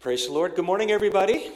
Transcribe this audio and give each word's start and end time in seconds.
Praise 0.00 0.28
the 0.28 0.32
Lord. 0.32 0.54
Good 0.54 0.64
morning, 0.64 0.92
everybody. 0.92 1.50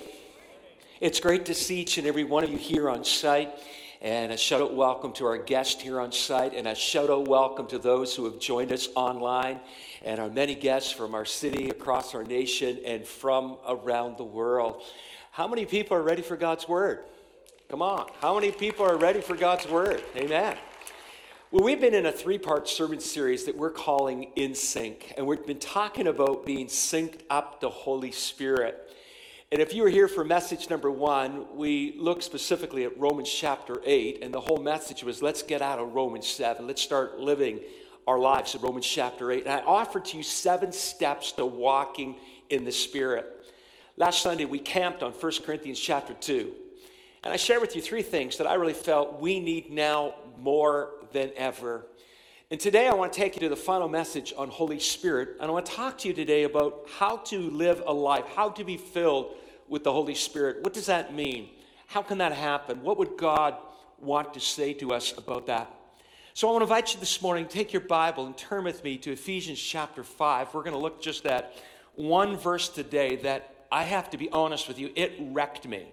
It's 1.00 1.20
great 1.20 1.44
to 1.44 1.54
see 1.54 1.82
each 1.82 1.96
and 1.98 2.08
every 2.08 2.24
one 2.24 2.42
of 2.42 2.50
you 2.50 2.58
here 2.58 2.90
on 2.90 3.04
site. 3.04 3.52
And 4.00 4.32
a 4.32 4.36
shout 4.36 4.60
out 4.60 4.74
welcome 4.74 5.12
to 5.12 5.26
our 5.26 5.38
guest 5.38 5.80
here 5.80 6.00
on 6.00 6.10
site, 6.10 6.52
and 6.52 6.66
a 6.66 6.74
shout 6.74 7.08
out 7.08 7.28
welcome 7.28 7.68
to 7.68 7.78
those 7.78 8.16
who 8.16 8.24
have 8.24 8.40
joined 8.40 8.72
us 8.72 8.88
online, 8.96 9.60
and 10.04 10.18
our 10.18 10.28
many 10.28 10.56
guests 10.56 10.90
from 10.90 11.14
our 11.14 11.24
city, 11.24 11.70
across 11.70 12.16
our 12.16 12.24
nation, 12.24 12.80
and 12.84 13.06
from 13.06 13.58
around 13.64 14.16
the 14.16 14.24
world. 14.24 14.82
How 15.30 15.46
many 15.46 15.64
people 15.64 15.96
are 15.96 16.02
ready 16.02 16.22
for 16.22 16.36
God's 16.36 16.66
Word? 16.66 17.04
Come 17.68 17.80
on. 17.80 18.10
How 18.20 18.34
many 18.34 18.50
people 18.50 18.84
are 18.84 18.96
ready 18.96 19.20
for 19.20 19.36
God's 19.36 19.68
Word? 19.68 20.02
Amen. 20.16 20.56
Well, 21.52 21.64
we've 21.64 21.82
been 21.82 21.92
in 21.92 22.06
a 22.06 22.12
three 22.12 22.38
part 22.38 22.66
sermon 22.66 22.98
series 22.98 23.44
that 23.44 23.54
we're 23.54 23.68
calling 23.68 24.32
In 24.36 24.54
Sync, 24.54 25.12
and 25.18 25.26
we've 25.26 25.46
been 25.46 25.58
talking 25.58 26.06
about 26.06 26.46
being 26.46 26.68
synced 26.68 27.20
up 27.28 27.60
to 27.60 27.68
Holy 27.68 28.10
Spirit. 28.10 28.90
And 29.50 29.60
if 29.60 29.74
you 29.74 29.82
were 29.82 29.90
here 29.90 30.08
for 30.08 30.24
message 30.24 30.70
number 30.70 30.90
one, 30.90 31.44
we 31.54 31.94
looked 31.98 32.22
specifically 32.22 32.84
at 32.84 32.98
Romans 32.98 33.30
chapter 33.30 33.82
8, 33.84 34.20
and 34.22 34.32
the 34.32 34.40
whole 34.40 34.62
message 34.62 35.04
was 35.04 35.20
let's 35.20 35.42
get 35.42 35.60
out 35.60 35.78
of 35.78 35.92
Romans 35.92 36.26
7. 36.26 36.66
Let's 36.66 36.80
start 36.80 37.20
living 37.20 37.60
our 38.06 38.18
lives 38.18 38.54
in 38.54 38.62
Romans 38.62 38.86
chapter 38.86 39.30
8. 39.30 39.44
And 39.44 39.52
I 39.52 39.60
offered 39.60 40.06
to 40.06 40.16
you 40.16 40.22
seven 40.22 40.72
steps 40.72 41.32
to 41.32 41.44
walking 41.44 42.16
in 42.48 42.64
the 42.64 42.72
Spirit. 42.72 43.26
Last 43.98 44.22
Sunday, 44.22 44.46
we 44.46 44.58
camped 44.58 45.02
on 45.02 45.12
1 45.12 45.32
Corinthians 45.44 45.78
chapter 45.78 46.14
2. 46.14 46.50
And 47.24 47.34
I 47.34 47.36
shared 47.36 47.60
with 47.60 47.76
you 47.76 47.82
three 47.82 48.00
things 48.00 48.38
that 48.38 48.46
I 48.46 48.54
really 48.54 48.72
felt 48.72 49.20
we 49.20 49.38
need 49.38 49.70
now 49.70 50.14
more 50.38 50.92
than 51.12 51.30
ever. 51.36 51.86
And 52.50 52.60
today 52.60 52.86
I 52.86 52.94
want 52.94 53.12
to 53.12 53.18
take 53.18 53.34
you 53.34 53.40
to 53.40 53.48
the 53.48 53.56
final 53.56 53.88
message 53.88 54.32
on 54.36 54.48
Holy 54.48 54.78
Spirit. 54.78 55.36
And 55.40 55.48
I 55.48 55.52
want 55.52 55.66
to 55.66 55.72
talk 55.72 55.98
to 55.98 56.08
you 56.08 56.14
today 56.14 56.44
about 56.44 56.86
how 56.98 57.16
to 57.16 57.38
live 57.50 57.82
a 57.86 57.92
life, 57.92 58.24
how 58.34 58.50
to 58.50 58.64
be 58.64 58.76
filled 58.76 59.34
with 59.68 59.84
the 59.84 59.92
Holy 59.92 60.14
Spirit. 60.14 60.62
What 60.62 60.74
does 60.74 60.86
that 60.86 61.14
mean? 61.14 61.48
How 61.86 62.02
can 62.02 62.18
that 62.18 62.32
happen? 62.32 62.82
What 62.82 62.98
would 62.98 63.16
God 63.16 63.56
want 63.98 64.34
to 64.34 64.40
say 64.40 64.74
to 64.74 64.92
us 64.92 65.16
about 65.16 65.46
that? 65.46 65.74
So 66.34 66.48
I 66.48 66.52
want 66.52 66.60
to 66.62 66.64
invite 66.64 66.94
you 66.94 67.00
this 67.00 67.20
morning, 67.20 67.46
take 67.46 67.72
your 67.72 67.82
Bible 67.82 68.26
and 68.26 68.36
turn 68.36 68.64
with 68.64 68.82
me 68.84 68.96
to 68.98 69.12
Ephesians 69.12 69.60
chapter 69.60 70.02
5. 70.02 70.54
We're 70.54 70.62
going 70.62 70.72
to 70.72 70.78
look 70.78 71.02
just 71.02 71.26
at 71.26 71.54
one 71.94 72.36
verse 72.36 72.68
today 72.68 73.16
that 73.16 73.66
I 73.70 73.84
have 73.84 74.10
to 74.10 74.18
be 74.18 74.30
honest 74.30 74.68
with 74.68 74.78
you, 74.78 74.90
it 74.94 75.12
wrecked 75.18 75.66
me. 75.66 75.86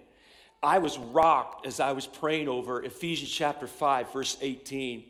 I 0.62 0.78
was 0.78 0.98
rocked 0.98 1.66
as 1.66 1.80
I 1.80 1.92
was 1.92 2.06
praying 2.06 2.48
over 2.48 2.82
Ephesians 2.82 3.30
chapter 3.30 3.66
5, 3.66 4.12
verse 4.12 4.36
18. 4.42 5.04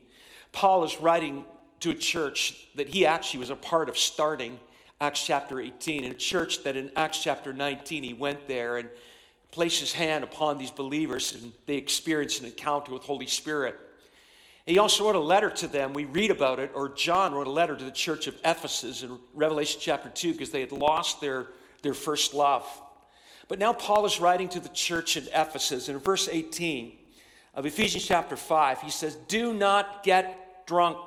Paul 0.52 0.84
is 0.84 1.00
writing 1.00 1.44
to 1.80 1.90
a 1.90 1.94
church 1.94 2.68
that 2.74 2.88
he 2.88 3.06
actually 3.06 3.40
was 3.40 3.50
a 3.50 3.56
part 3.56 3.88
of 3.88 3.96
starting 3.96 4.58
Acts 5.00 5.24
chapter 5.24 5.60
18, 5.60 6.04
in 6.04 6.10
a 6.10 6.14
church 6.14 6.62
that 6.64 6.76
in 6.76 6.90
Acts 6.94 7.22
chapter 7.22 7.52
19 7.52 8.02
he 8.02 8.12
went 8.12 8.46
there 8.46 8.76
and 8.76 8.88
placed 9.50 9.80
his 9.80 9.92
hand 9.92 10.22
upon 10.22 10.58
these 10.58 10.70
believers 10.70 11.34
and 11.34 11.52
they 11.66 11.76
experienced 11.76 12.40
an 12.40 12.46
encounter 12.46 12.92
with 12.92 13.02
Holy 13.02 13.26
Spirit. 13.26 13.78
He 14.66 14.78
also 14.78 15.06
wrote 15.06 15.16
a 15.16 15.20
letter 15.20 15.50
to 15.50 15.66
them. 15.66 15.94
We 15.94 16.04
read 16.04 16.30
about 16.30 16.60
it, 16.60 16.70
or 16.74 16.90
John 16.90 17.32
wrote 17.32 17.46
a 17.46 17.50
letter 17.50 17.74
to 17.74 17.84
the 17.84 17.90
church 17.90 18.26
of 18.26 18.36
Ephesus 18.44 19.02
in 19.02 19.18
Revelation 19.34 19.80
chapter 19.82 20.10
2 20.10 20.32
because 20.32 20.50
they 20.50 20.60
had 20.60 20.70
lost 20.70 21.20
their, 21.20 21.48
their 21.82 21.94
first 21.94 22.34
love. 22.34 22.64
But 23.48 23.58
now 23.58 23.72
Paul 23.72 24.06
is 24.06 24.20
writing 24.20 24.48
to 24.50 24.60
the 24.60 24.68
church 24.68 25.16
in 25.16 25.24
Ephesus. 25.34 25.88
And 25.88 25.96
in 25.96 26.04
verse 26.04 26.28
18 26.30 26.92
of 27.54 27.66
Ephesians 27.66 28.04
chapter 28.04 28.36
5, 28.36 28.80
he 28.82 28.90
says, 28.90 29.16
Do 29.28 29.52
not 29.52 30.02
get 30.02 30.66
drunk 30.66 30.98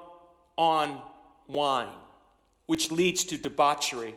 on 0.58 1.02
wine 1.47 1.89
which 2.66 2.91
leads 2.91 3.23
to 3.25 3.38
debauchery. 3.38 4.16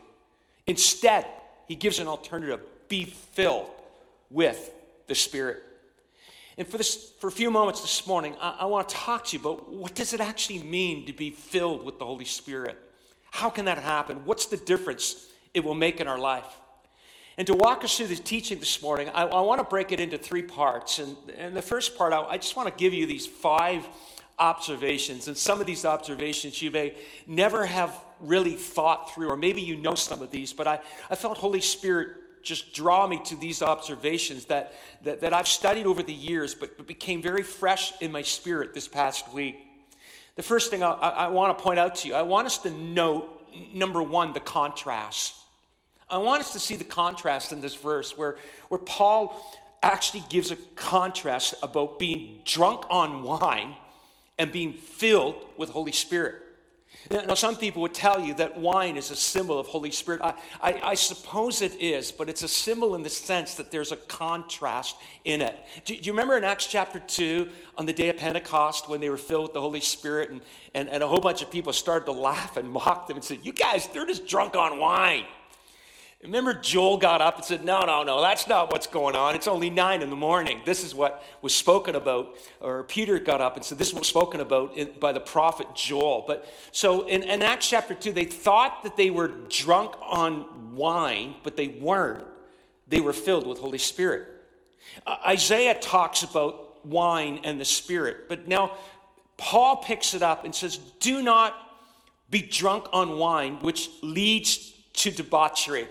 Instead, 0.65 1.25
he 1.67 1.75
gives 1.75 1.99
an 1.99 2.07
alternative 2.07 2.61
be 2.87 3.05
filled 3.05 3.69
with 4.29 4.71
the 5.07 5.15
Spirit. 5.15 5.63
And 6.57 6.67
for, 6.67 6.77
this, 6.77 7.11
for 7.19 7.27
a 7.27 7.31
few 7.31 7.51
moments 7.51 7.81
this 7.81 8.07
morning, 8.07 8.35
I, 8.41 8.57
I 8.61 8.65
want 8.65 8.89
to 8.89 8.95
talk 8.95 9.25
to 9.25 9.37
you 9.37 9.41
about 9.41 9.71
what 9.71 9.93
does 9.93 10.13
it 10.13 10.21
actually 10.21 10.63
mean 10.63 11.05
to 11.05 11.13
be 11.13 11.29
filled 11.29 11.85
with 11.85 11.99
the 11.99 12.05
Holy 12.05 12.25
Spirit? 12.25 12.77
How 13.31 13.49
can 13.49 13.65
that 13.65 13.77
happen? 13.77 14.25
What's 14.25 14.47
the 14.47 14.57
difference 14.57 15.27
it 15.53 15.63
will 15.63 15.75
make 15.75 15.99
in 15.99 16.07
our 16.07 16.17
life? 16.17 16.47
And 17.37 17.45
to 17.47 17.53
walk 17.53 17.83
us 17.83 17.95
through 17.95 18.07
this 18.07 18.19
teaching 18.19 18.57
this 18.59 18.81
morning, 18.81 19.09
I, 19.13 19.23
I 19.23 19.41
want 19.41 19.59
to 19.59 19.63
break 19.63 19.91
it 19.91 19.99
into 19.99 20.17
three 20.17 20.41
parts. 20.41 20.97
And, 20.97 21.15
and 21.37 21.55
the 21.55 21.61
first 21.61 21.95
part, 21.95 22.11
I, 22.11 22.21
I 22.23 22.37
just 22.37 22.55
want 22.55 22.67
to 22.67 22.75
give 22.75 22.93
you 22.93 23.05
these 23.05 23.27
five 23.27 23.87
observations. 24.39 25.27
And 25.27 25.37
some 25.37 25.61
of 25.61 25.67
these 25.67 25.85
observations 25.85 26.61
you 26.61 26.71
may 26.71 26.95
never 27.27 27.65
have 27.65 27.95
really 28.19 28.55
thought 28.55 29.13
through, 29.13 29.29
or 29.29 29.37
maybe 29.37 29.61
you 29.61 29.75
know 29.75 29.93
some 29.93 30.21
of 30.23 30.31
these, 30.31 30.51
but 30.51 30.67
I, 30.67 30.79
I 31.11 31.15
felt 31.15 31.37
Holy 31.37 31.61
Spirit 31.61 32.09
just 32.41 32.73
draw 32.73 33.05
me 33.05 33.21
to 33.25 33.35
these 33.35 33.61
observations 33.61 34.45
that, 34.45 34.73
that, 35.03 35.21
that 35.21 35.33
I've 35.33 35.47
studied 35.47 35.85
over 35.85 36.01
the 36.01 36.13
years, 36.13 36.55
but, 36.55 36.77
but 36.77 36.87
became 36.87 37.21
very 37.21 37.43
fresh 37.43 37.93
in 38.01 38.11
my 38.11 38.21
spirit 38.21 38.73
this 38.73 38.87
past 38.87 39.31
week. 39.33 39.57
The 40.35 40.43
first 40.43 40.71
thing 40.71 40.81
I, 40.81 40.91
I, 40.91 41.09
I 41.09 41.27
want 41.27 41.55
to 41.55 41.63
point 41.63 41.77
out 41.77 41.95
to 41.97 42.07
you, 42.07 42.15
I 42.15 42.21
want 42.21 42.47
us 42.47 42.57
to 42.59 42.71
note, 42.71 43.47
number 43.73 44.01
one, 44.01 44.33
the 44.33 44.39
contrast. 44.39 45.35
I 46.09 46.17
want 46.19 46.41
us 46.41 46.53
to 46.53 46.59
see 46.59 46.75
the 46.75 46.85
contrast 46.85 47.51
in 47.51 47.59
this 47.59 47.75
verse 47.75 48.17
where, 48.17 48.37
where 48.69 48.79
Paul 48.79 49.41
actually 49.83 50.23
gives 50.29 50.51
a 50.51 50.55
contrast 50.75 51.55
about 51.61 51.99
being 51.99 52.39
drunk 52.45 52.85
on 52.89 53.23
wine 53.23 53.75
and 54.37 54.51
being 54.51 54.73
filled 54.73 55.35
with 55.57 55.69
Holy 55.69 55.91
Spirit. 55.91 56.43
Now, 57.11 57.35
some 57.35 57.55
people 57.55 57.81
would 57.83 57.93
tell 57.93 58.19
you 58.19 58.33
that 58.35 58.57
wine 58.57 58.97
is 58.97 59.11
a 59.11 59.15
symbol 59.15 59.59
of 59.59 59.67
Holy 59.67 59.91
Spirit. 59.91 60.21
I, 60.21 60.33
I, 60.61 60.81
I, 60.83 60.93
suppose 60.95 61.61
it 61.61 61.79
is, 61.79 62.11
but 62.11 62.27
it's 62.27 62.43
a 62.43 62.47
symbol 62.47 62.95
in 62.95 63.03
the 63.03 63.09
sense 63.09 63.55
that 63.55 63.71
there's 63.71 63.91
a 63.93 63.97
contrast 63.97 64.97
in 65.23 65.41
it. 65.41 65.55
Do, 65.85 65.95
do, 65.95 66.01
you 66.01 66.11
remember 66.11 66.37
in 66.37 66.43
Acts 66.43 66.67
chapter 66.67 66.99
2, 66.99 67.49
on 67.77 67.85
the 67.85 67.93
day 67.93 68.09
of 68.09 68.17
Pentecost, 68.17 68.89
when 68.89 68.99
they 68.99 69.09
were 69.09 69.17
filled 69.17 69.43
with 69.43 69.53
the 69.53 69.61
Holy 69.61 69.79
Spirit, 69.79 70.31
and, 70.31 70.41
and, 70.73 70.89
and 70.89 71.01
a 71.01 71.07
whole 71.07 71.21
bunch 71.21 71.41
of 71.41 71.49
people 71.49 71.71
started 71.71 72.05
to 72.05 72.11
laugh 72.11 72.57
and 72.57 72.69
mock 72.69 73.07
them 73.07 73.15
and 73.15 73.23
said, 73.23 73.39
You 73.43 73.53
guys, 73.53 73.87
they're 73.87 74.05
just 74.05 74.27
drunk 74.27 74.55
on 74.55 74.79
wine. 74.79 75.25
Remember, 76.23 76.53
Joel 76.55 76.97
got 76.97 77.21
up 77.21 77.35
and 77.35 77.45
said, 77.45 77.63
No, 77.63 77.81
no, 77.85 78.01
no, 78.01 78.21
that's 78.21 78.47
not 78.47 78.71
what's 78.71 78.87
going 78.87 79.15
on. 79.15 79.35
It's 79.35 79.47
only 79.47 79.69
nine 79.69 80.01
in 80.01 80.09
the 80.09 80.15
morning. 80.15 80.61
This 80.65 80.83
is 80.83 80.95
what 80.95 81.23
was 81.43 81.53
spoken 81.53 81.95
about. 81.95 82.35
Or 82.59 82.83
Peter 82.83 83.19
got 83.19 83.39
up 83.39 83.55
and 83.55 83.63
said, 83.63 83.77
This 83.77 83.93
was 83.93 84.07
spoken 84.07 84.39
about 84.39 84.99
by 84.99 85.11
the 85.11 85.19
prophet 85.19 85.67
Joel. 85.75 86.23
But 86.25 86.51
so 86.71 87.07
in, 87.07 87.21
in 87.23 87.43
Acts 87.43 87.69
chapter 87.69 87.93
2, 87.93 88.13
they 88.13 88.25
thought 88.25 88.83
that 88.83 88.97
they 88.97 89.11
were 89.11 89.27
drunk 89.49 89.93
on 90.01 90.75
wine, 90.75 91.35
but 91.43 91.55
they 91.55 91.67
weren't. 91.67 92.25
They 92.87 92.99
were 92.99 93.13
filled 93.13 93.45
with 93.45 93.59
Holy 93.59 93.77
Spirit. 93.77 94.27
Uh, 95.05 95.17
Isaiah 95.27 95.75
talks 95.75 96.23
about 96.23 96.83
wine 96.85 97.41
and 97.43 97.61
the 97.61 97.65
Spirit, 97.65 98.27
but 98.27 98.47
now 98.47 98.77
Paul 99.37 99.77
picks 99.77 100.15
it 100.15 100.23
up 100.23 100.45
and 100.45 100.55
says, 100.55 100.77
Do 100.99 101.21
not 101.21 101.53
be 102.31 102.41
drunk 102.41 102.87
on 102.91 103.19
wine, 103.19 103.59
which 103.61 103.89
leads 104.01 104.73
to 104.93 105.11
debauchery. 105.11 105.87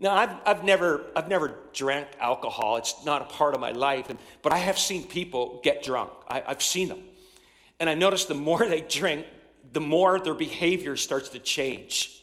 Now, 0.00 0.14
I've, 0.14 0.30
I've, 0.44 0.64
never, 0.64 1.04
I've 1.14 1.28
never 1.28 1.58
drank 1.72 2.08
alcohol. 2.18 2.76
It's 2.76 3.04
not 3.04 3.22
a 3.22 3.26
part 3.26 3.54
of 3.54 3.60
my 3.60 3.70
life. 3.70 4.10
And, 4.10 4.18
but 4.42 4.52
I 4.52 4.58
have 4.58 4.78
seen 4.78 5.06
people 5.06 5.60
get 5.62 5.82
drunk. 5.82 6.10
I, 6.28 6.42
I've 6.46 6.62
seen 6.62 6.88
them. 6.88 7.02
And 7.78 7.88
I 7.88 7.94
notice 7.94 8.24
the 8.24 8.34
more 8.34 8.58
they 8.68 8.80
drink, 8.80 9.26
the 9.72 9.80
more 9.80 10.18
their 10.18 10.34
behavior 10.34 10.96
starts 10.96 11.30
to 11.30 11.38
change. 11.38 12.22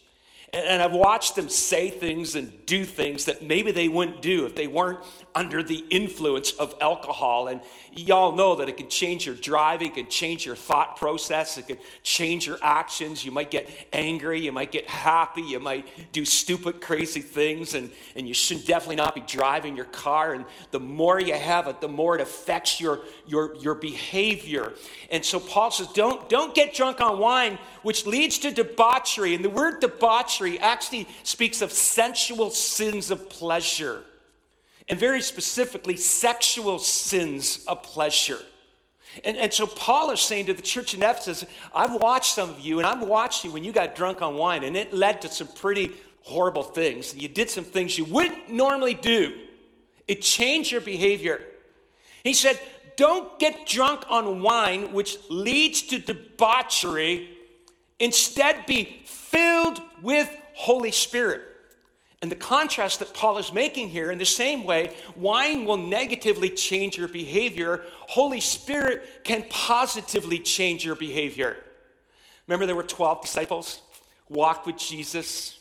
And 0.52 0.82
I've 0.82 0.94
watched 0.94 1.36
them 1.36 1.48
say 1.48 1.90
things 1.92 2.36
and 2.36 2.66
do 2.66 2.84
things 2.84 3.26
that 3.26 3.44
maybe 3.44 3.72
they 3.72 3.88
wouldn't 3.88 4.22
do 4.22 4.48
if 4.48 4.56
they 4.56 4.66
weren't 4.66 5.00
under 5.36 5.62
the 5.64 5.86
influence 5.90 6.52
of 6.52 6.76
alcohol. 6.82 7.48
And 7.48 7.62
y'all 7.94 8.36
know 8.36 8.56
that 8.56 8.70
it 8.70 8.78
can 8.78 8.90
change 8.90 9.26
your 9.26 9.36
driving, 9.36 9.88
it 9.88 9.96
can 9.96 10.08
change 10.08 10.46
your 10.46 10.56
thought 10.56 10.98
process, 10.98 11.58
it 11.58 11.68
can 11.68 11.78
change 12.04 12.48
your 12.48 12.58
actions. 12.62 13.24
You 13.24 13.32
might 13.32 13.52
get 13.52 13.70
angry, 13.94 14.42
you 14.42 14.52
might 14.52 14.72
get 14.72 14.88
happy, 14.88 15.42
you 15.42 15.60
might 15.60 15.88
do 16.12 16.26
stupid, 16.26 16.82
crazy 16.82 17.22
things, 17.22 17.74
and, 17.76 17.92
and 18.16 18.28
you 18.28 18.34
should 18.34 18.66
definitely 18.66 18.98
not 18.98 19.16
be 19.16 19.22
driving 19.22 19.76
your 19.76 19.86
car. 19.86 20.34
And 20.34 20.46
the 20.72 20.80
more 20.80 21.20
you 21.20 21.36
have 21.36 21.68
it, 21.68 21.82
the 21.82 21.88
more 21.88 22.16
it 22.16 22.22
affects 22.22 22.80
your, 22.80 23.02
your, 23.28 23.56
your 23.58 23.76
behavior. 23.76 24.74
And 25.12 25.24
so 25.24 25.40
Paul 25.40 25.72
says, 25.72 25.88
don't, 25.88 26.28
don't 26.30 26.54
get 26.54 26.74
drunk 26.74 27.02
on 27.02 27.20
wine, 27.20 27.58
which 27.84 28.06
leads 28.06 28.40
to 28.40 28.52
debauchery. 28.52 29.36
And 29.36 29.44
the 29.44 29.50
word 29.50 29.80
debauchery 29.80 30.60
actually 30.60 31.08
speaks 31.24 31.62
of 31.62 31.72
sensual 31.72 32.50
sins 32.50 33.12
of 33.12 33.30
pleasure, 33.30 34.04
and 34.90 35.00
very 35.00 35.22
specifically, 35.22 35.96
sexual 35.96 36.80
sins 36.80 37.64
of 37.68 37.84
pleasure. 37.84 38.40
And, 39.24 39.38
and 39.38 39.54
so 39.54 39.68
Paul 39.68 40.12
is 40.12 40.20
saying 40.20 40.48
to 40.48 40.54
the 40.54 40.62
church 40.62 40.94
in 40.94 41.04
Ephesus, 41.04 41.46
I've 41.74 41.94
watched 42.02 42.34
some 42.34 42.50
of 42.50 42.60
you, 42.60 42.80
and 42.80 42.88
I've 42.88 43.08
watched 43.08 43.46
you 43.46 43.52
when 43.52 43.64
you 43.64 43.72
got 43.72 43.96
drunk 43.96 44.22
on 44.22 44.36
wine, 44.36 44.64
and 44.64 44.76
it 44.76 44.94
led 44.94 45.22
to 45.22 45.30
some 45.30 45.48
pretty 45.48 45.92
horrible 46.22 46.64
things. 46.64 47.16
You 47.16 47.28
did 47.28 47.50
some 47.50 47.64
things 47.64 47.98
you 47.98 48.06
wouldn't 48.06 48.50
normally 48.50 48.96
do. 48.96 49.38
It 50.08 50.22
changed 50.22 50.72
your 50.72 50.82
behavior. 50.82 51.42
He 52.24 52.34
said, 52.34 52.60
Don't 52.98 53.38
get 53.40 53.68
drunk 53.68 54.06
on 54.10 54.42
wine, 54.42 54.92
which 54.92 55.18
leads 55.30 55.84
to 55.84 56.00
debauchery. 56.00 57.30
Instead, 58.00 58.66
be 58.66 59.02
filled 59.06 59.82
with 60.02 60.30
Holy 60.54 60.92
Spirit. 60.92 61.49
And 62.22 62.30
the 62.30 62.36
contrast 62.36 63.00
that 63.00 63.14
Paul 63.14 63.38
is 63.38 63.54
making 63.54 63.90
here, 63.90 64.12
in 64.12 64.18
the 64.18 64.26
same 64.26 64.66
way, 64.66 64.94
wine 65.16 65.66
will 65.66 65.78
negatively 65.78 66.50
change 66.50 66.98
your 66.98 67.08
behavior, 67.08 67.84
Holy 68.02 68.42
Spirit 68.42 69.24
can 69.24 69.46
positively 69.50 70.40
change 70.40 70.84
your 70.84 70.96
behavior. 70.96 71.56
Remember, 72.46 72.66
there 72.66 72.76
were 72.76 72.84
12 72.84 73.22
disciples, 73.22 73.82
walked 74.28 74.68
with 74.68 74.78
Jesus. 74.78 75.60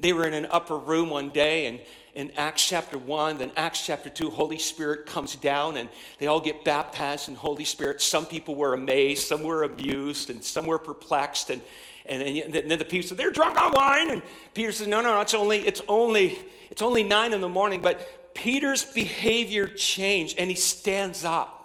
They 0.00 0.12
were 0.12 0.26
in 0.26 0.34
an 0.34 0.48
upper 0.50 0.76
room 0.76 1.10
one 1.10 1.28
day, 1.28 1.66
and 1.66 1.78
in 2.14 2.32
Acts 2.36 2.66
chapter 2.66 2.98
1, 2.98 3.38
then 3.38 3.52
Acts 3.56 3.86
chapter 3.86 4.10
2, 4.10 4.30
Holy 4.30 4.58
Spirit 4.58 5.06
comes 5.06 5.36
down 5.36 5.76
and 5.76 5.88
they 6.18 6.26
all 6.26 6.40
get 6.40 6.64
baptized 6.64 7.28
in 7.28 7.36
Holy 7.36 7.64
Spirit. 7.64 8.02
Some 8.02 8.26
people 8.26 8.56
were 8.56 8.74
amazed, 8.74 9.28
some 9.28 9.44
were 9.44 9.62
amused, 9.62 10.28
and 10.28 10.42
some 10.42 10.66
were 10.66 10.78
perplexed. 10.78 11.50
And, 11.50 11.62
and, 12.10 12.54
and 12.54 12.70
then 12.70 12.78
the 12.78 12.84
people 12.84 13.08
said, 13.08 13.18
They're 13.18 13.30
drunk 13.30 13.60
on 13.60 13.72
wine. 13.72 14.10
And 14.10 14.22
Peter 14.54 14.72
says, 14.72 14.86
No, 14.86 15.00
no, 15.00 15.14
no, 15.14 15.20
it's 15.20 15.34
only, 15.34 15.60
it's 15.60 15.82
only, 15.88 16.38
it's 16.70 16.82
only 16.82 17.02
nine 17.02 17.32
in 17.32 17.40
the 17.40 17.48
morning. 17.48 17.80
But 17.80 18.34
Peter's 18.34 18.84
behavior 18.84 19.66
changed 19.66 20.38
and 20.38 20.50
he 20.50 20.56
stands 20.56 21.24
up. 21.24 21.56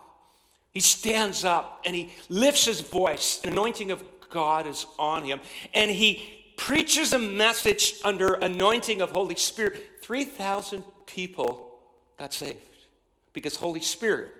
He 0.71 0.79
stands 0.81 1.45
up 1.45 1.81
and 1.85 1.95
he 1.95 2.11
lifts 2.29 2.65
his 2.65 2.81
voice. 2.81 3.39
An 3.43 3.51
anointing 3.51 3.91
of 3.91 4.03
God 4.29 4.67
is 4.67 4.85
on 4.99 5.23
him. 5.23 5.39
And 5.73 5.89
he 5.89 6.53
preaches 6.57 7.13
a 7.13 7.19
message 7.19 7.95
under 8.03 8.33
anointing 8.33 9.01
of 9.01 9.11
Holy 9.11 9.35
Spirit 9.35 10.01
3,000 10.01 10.83
people 11.05 11.79
got 12.17 12.33
saved 12.33 12.59
because 13.33 13.55
Holy 13.55 13.81
Spirit 13.81 14.31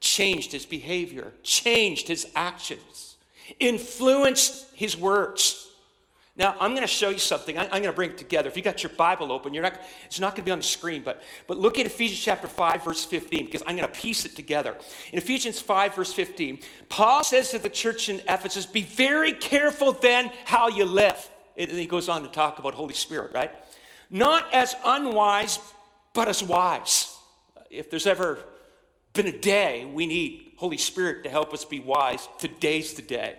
changed 0.00 0.52
his 0.52 0.66
behavior, 0.66 1.32
changed 1.42 2.08
his 2.08 2.26
actions, 2.34 3.16
influenced 3.58 4.66
his 4.80 4.96
words. 4.96 5.68
Now, 6.36 6.54
I'm 6.58 6.70
going 6.70 6.82
to 6.82 6.86
show 6.86 7.10
you 7.10 7.18
something. 7.18 7.58
I, 7.58 7.64
am 7.64 7.70
going 7.70 7.84
to 7.84 7.92
bring 7.92 8.10
it 8.10 8.18
together. 8.18 8.48
If 8.48 8.56
you 8.56 8.62
got 8.62 8.82
your 8.82 8.90
Bible 8.90 9.30
open, 9.30 9.52
you're 9.52 9.62
not, 9.62 9.78
it's 10.06 10.20
not 10.20 10.30
going 10.30 10.42
to 10.42 10.48
be 10.48 10.50
on 10.52 10.58
the 10.58 10.64
screen, 10.64 11.02
but, 11.02 11.22
but 11.46 11.58
look 11.58 11.78
at 11.78 11.86
Ephesians 11.86 12.20
chapter 12.20 12.48
5, 12.48 12.84
verse 12.84 13.04
15, 13.04 13.44
because 13.44 13.62
I'm 13.66 13.76
going 13.76 13.86
to 13.86 14.00
piece 14.00 14.24
it 14.24 14.36
together. 14.36 14.76
In 15.12 15.18
Ephesians 15.18 15.60
5, 15.60 15.94
verse 15.94 16.12
15, 16.12 16.60
Paul 16.88 17.24
says 17.24 17.50
to 17.50 17.58
the 17.58 17.68
church 17.68 18.08
in 18.08 18.20
Ephesus, 18.28 18.64
Be 18.64 18.82
very 18.82 19.32
careful 19.32 19.92
then 19.92 20.30
how 20.44 20.68
you 20.68 20.84
live. 20.84 21.28
And 21.56 21.70
he 21.70 21.86
goes 21.86 22.08
on 22.08 22.22
to 22.22 22.28
talk 22.28 22.58
about 22.58 22.74
Holy 22.74 22.94
Spirit, 22.94 23.32
right? 23.34 23.50
not 24.10 24.52
as 24.52 24.74
unwise, 24.84 25.58
but 26.12 26.28
as 26.28 26.42
wise. 26.42 27.16
If 27.70 27.90
there's 27.90 28.06
ever 28.06 28.38
been 29.12 29.28
a 29.28 29.38
day 29.38 29.84
we 29.84 30.06
need 30.06 30.52
Holy 30.56 30.76
Spirit 30.76 31.24
to 31.24 31.30
help 31.30 31.54
us 31.54 31.64
be 31.64 31.80
wise, 31.80 32.28
today's 32.38 32.94
the 32.94 33.02
day. 33.02 33.38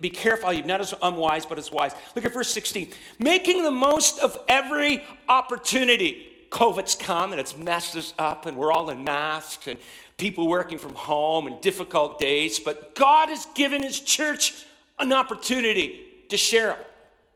Be 0.00 0.10
careful, 0.10 0.52
you're 0.52 0.66
not 0.66 0.80
as 0.80 0.94
unwise, 1.02 1.46
but 1.46 1.58
as 1.58 1.72
wise. 1.72 1.92
Look 2.14 2.24
at 2.24 2.32
verse 2.32 2.52
16. 2.52 2.90
Making 3.18 3.62
the 3.62 3.70
most 3.70 4.18
of 4.18 4.38
every 4.48 5.02
opportunity. 5.28 6.28
COVID's 6.50 6.94
come 6.94 7.32
and 7.32 7.40
it's 7.40 7.56
messed 7.56 7.96
us 7.96 8.12
up, 8.18 8.44
and 8.44 8.58
we're 8.58 8.70
all 8.70 8.90
in 8.90 9.04
masks 9.04 9.66
and 9.68 9.78
people 10.18 10.46
working 10.46 10.76
from 10.76 10.94
home 10.94 11.46
and 11.46 11.60
difficult 11.62 12.18
days. 12.18 12.58
But 12.58 12.94
God 12.94 13.30
has 13.30 13.46
given 13.54 13.82
His 13.82 13.98
church 13.98 14.66
an 14.98 15.12
opportunity 15.12 16.04
to 16.28 16.36
share 16.36 16.72
it. 16.72 16.86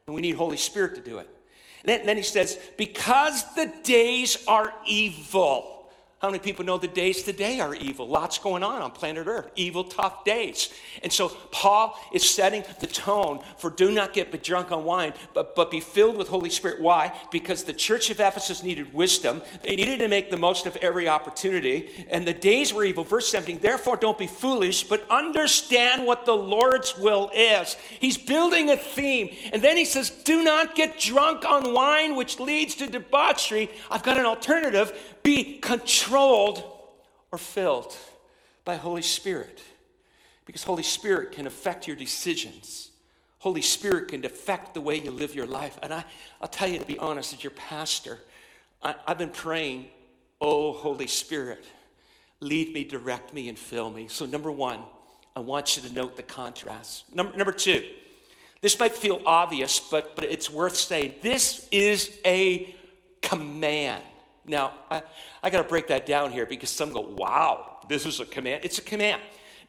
And 0.06 0.14
we 0.14 0.20
need 0.20 0.36
Holy 0.36 0.58
Spirit 0.58 0.94
to 0.96 1.00
do 1.00 1.18
it. 1.18 1.28
Then, 1.84 2.04
then 2.04 2.16
he 2.16 2.22
says, 2.22 2.58
because 2.76 3.44
the 3.54 3.72
days 3.84 4.44
are 4.46 4.74
evil. 4.86 5.75
How 6.18 6.28
many 6.28 6.38
people 6.38 6.64
know 6.64 6.78
the 6.78 6.88
days 6.88 7.22
today 7.22 7.60
are 7.60 7.74
evil? 7.74 8.08
Lots 8.08 8.38
going 8.38 8.62
on 8.62 8.80
on 8.80 8.90
planet 8.90 9.26
Earth. 9.26 9.50
Evil, 9.54 9.84
tough 9.84 10.24
days. 10.24 10.72
And 11.02 11.12
so 11.12 11.28
Paul 11.28 11.94
is 12.10 12.28
setting 12.28 12.64
the 12.80 12.86
tone 12.86 13.40
for 13.58 13.68
do 13.68 13.90
not 13.90 14.14
get 14.14 14.42
drunk 14.42 14.72
on 14.72 14.84
wine, 14.84 15.12
but, 15.34 15.54
but 15.54 15.70
be 15.70 15.80
filled 15.80 16.16
with 16.16 16.28
Holy 16.28 16.48
Spirit. 16.48 16.80
Why? 16.80 17.14
Because 17.30 17.64
the 17.64 17.74
church 17.74 18.08
of 18.08 18.18
Ephesus 18.18 18.62
needed 18.62 18.94
wisdom. 18.94 19.42
They 19.62 19.76
needed 19.76 19.98
to 19.98 20.08
make 20.08 20.30
the 20.30 20.38
most 20.38 20.64
of 20.64 20.74
every 20.76 21.06
opportunity. 21.06 22.06
And 22.08 22.26
the 22.26 22.32
days 22.32 22.72
were 22.72 22.84
evil. 22.84 23.04
Verse 23.04 23.28
17, 23.28 23.58
therefore 23.58 23.98
don't 23.98 24.16
be 24.16 24.26
foolish, 24.26 24.84
but 24.84 25.06
understand 25.10 26.06
what 26.06 26.24
the 26.24 26.32
Lord's 26.32 26.96
will 26.96 27.30
is. 27.34 27.76
He's 28.00 28.16
building 28.16 28.70
a 28.70 28.76
theme. 28.78 29.36
And 29.52 29.60
then 29.60 29.76
he 29.76 29.84
says, 29.84 30.08
do 30.08 30.42
not 30.42 30.74
get 30.74 30.98
drunk 30.98 31.44
on 31.44 31.74
wine, 31.74 32.16
which 32.16 32.40
leads 32.40 32.74
to 32.76 32.86
debauchery. 32.86 33.68
I've 33.90 34.02
got 34.02 34.16
an 34.16 34.24
alternative 34.24 34.98
be 35.26 35.58
controlled 35.58 36.62
or 37.32 37.38
filled 37.38 37.96
by 38.64 38.76
Holy 38.76 39.02
Spirit. 39.02 39.60
Because 40.44 40.62
Holy 40.62 40.84
Spirit 40.84 41.32
can 41.32 41.48
affect 41.48 41.88
your 41.88 41.96
decisions. 41.96 42.90
Holy 43.40 43.60
Spirit 43.60 44.06
can 44.06 44.24
affect 44.24 44.72
the 44.72 44.80
way 44.80 45.00
you 45.00 45.10
live 45.10 45.34
your 45.34 45.48
life. 45.48 45.80
And 45.82 45.92
I, 45.92 46.04
I'll 46.40 46.46
tell 46.46 46.68
you, 46.68 46.78
to 46.78 46.84
be 46.84 46.96
honest, 46.98 47.34
as 47.34 47.42
your 47.42 47.50
pastor, 47.50 48.20
I, 48.80 48.94
I've 49.04 49.18
been 49.18 49.30
praying, 49.30 49.86
oh, 50.40 50.72
Holy 50.72 51.08
Spirit, 51.08 51.64
lead 52.38 52.72
me, 52.72 52.84
direct 52.84 53.34
me, 53.34 53.48
and 53.48 53.58
fill 53.58 53.90
me. 53.90 54.06
So, 54.06 54.26
number 54.26 54.52
one, 54.52 54.78
I 55.34 55.40
want 55.40 55.76
you 55.76 55.82
to 55.88 55.92
note 55.92 56.16
the 56.16 56.22
contrast. 56.22 57.12
Number, 57.12 57.36
number 57.36 57.52
two, 57.52 57.84
this 58.60 58.78
might 58.78 58.94
feel 58.94 59.20
obvious, 59.26 59.80
but, 59.80 60.14
but 60.14 60.24
it's 60.26 60.48
worth 60.48 60.76
saying. 60.76 61.14
This 61.20 61.66
is 61.72 62.16
a 62.24 62.76
command. 63.22 64.04
Now, 64.46 64.72
I, 64.90 65.02
I 65.42 65.50
got 65.50 65.62
to 65.62 65.68
break 65.68 65.88
that 65.88 66.06
down 66.06 66.32
here 66.32 66.46
because 66.46 66.70
some 66.70 66.92
go, 66.92 67.00
wow, 67.00 67.78
this 67.88 68.06
is 68.06 68.20
a 68.20 68.24
command. 68.24 68.64
It's 68.64 68.78
a 68.78 68.82
command. 68.82 69.20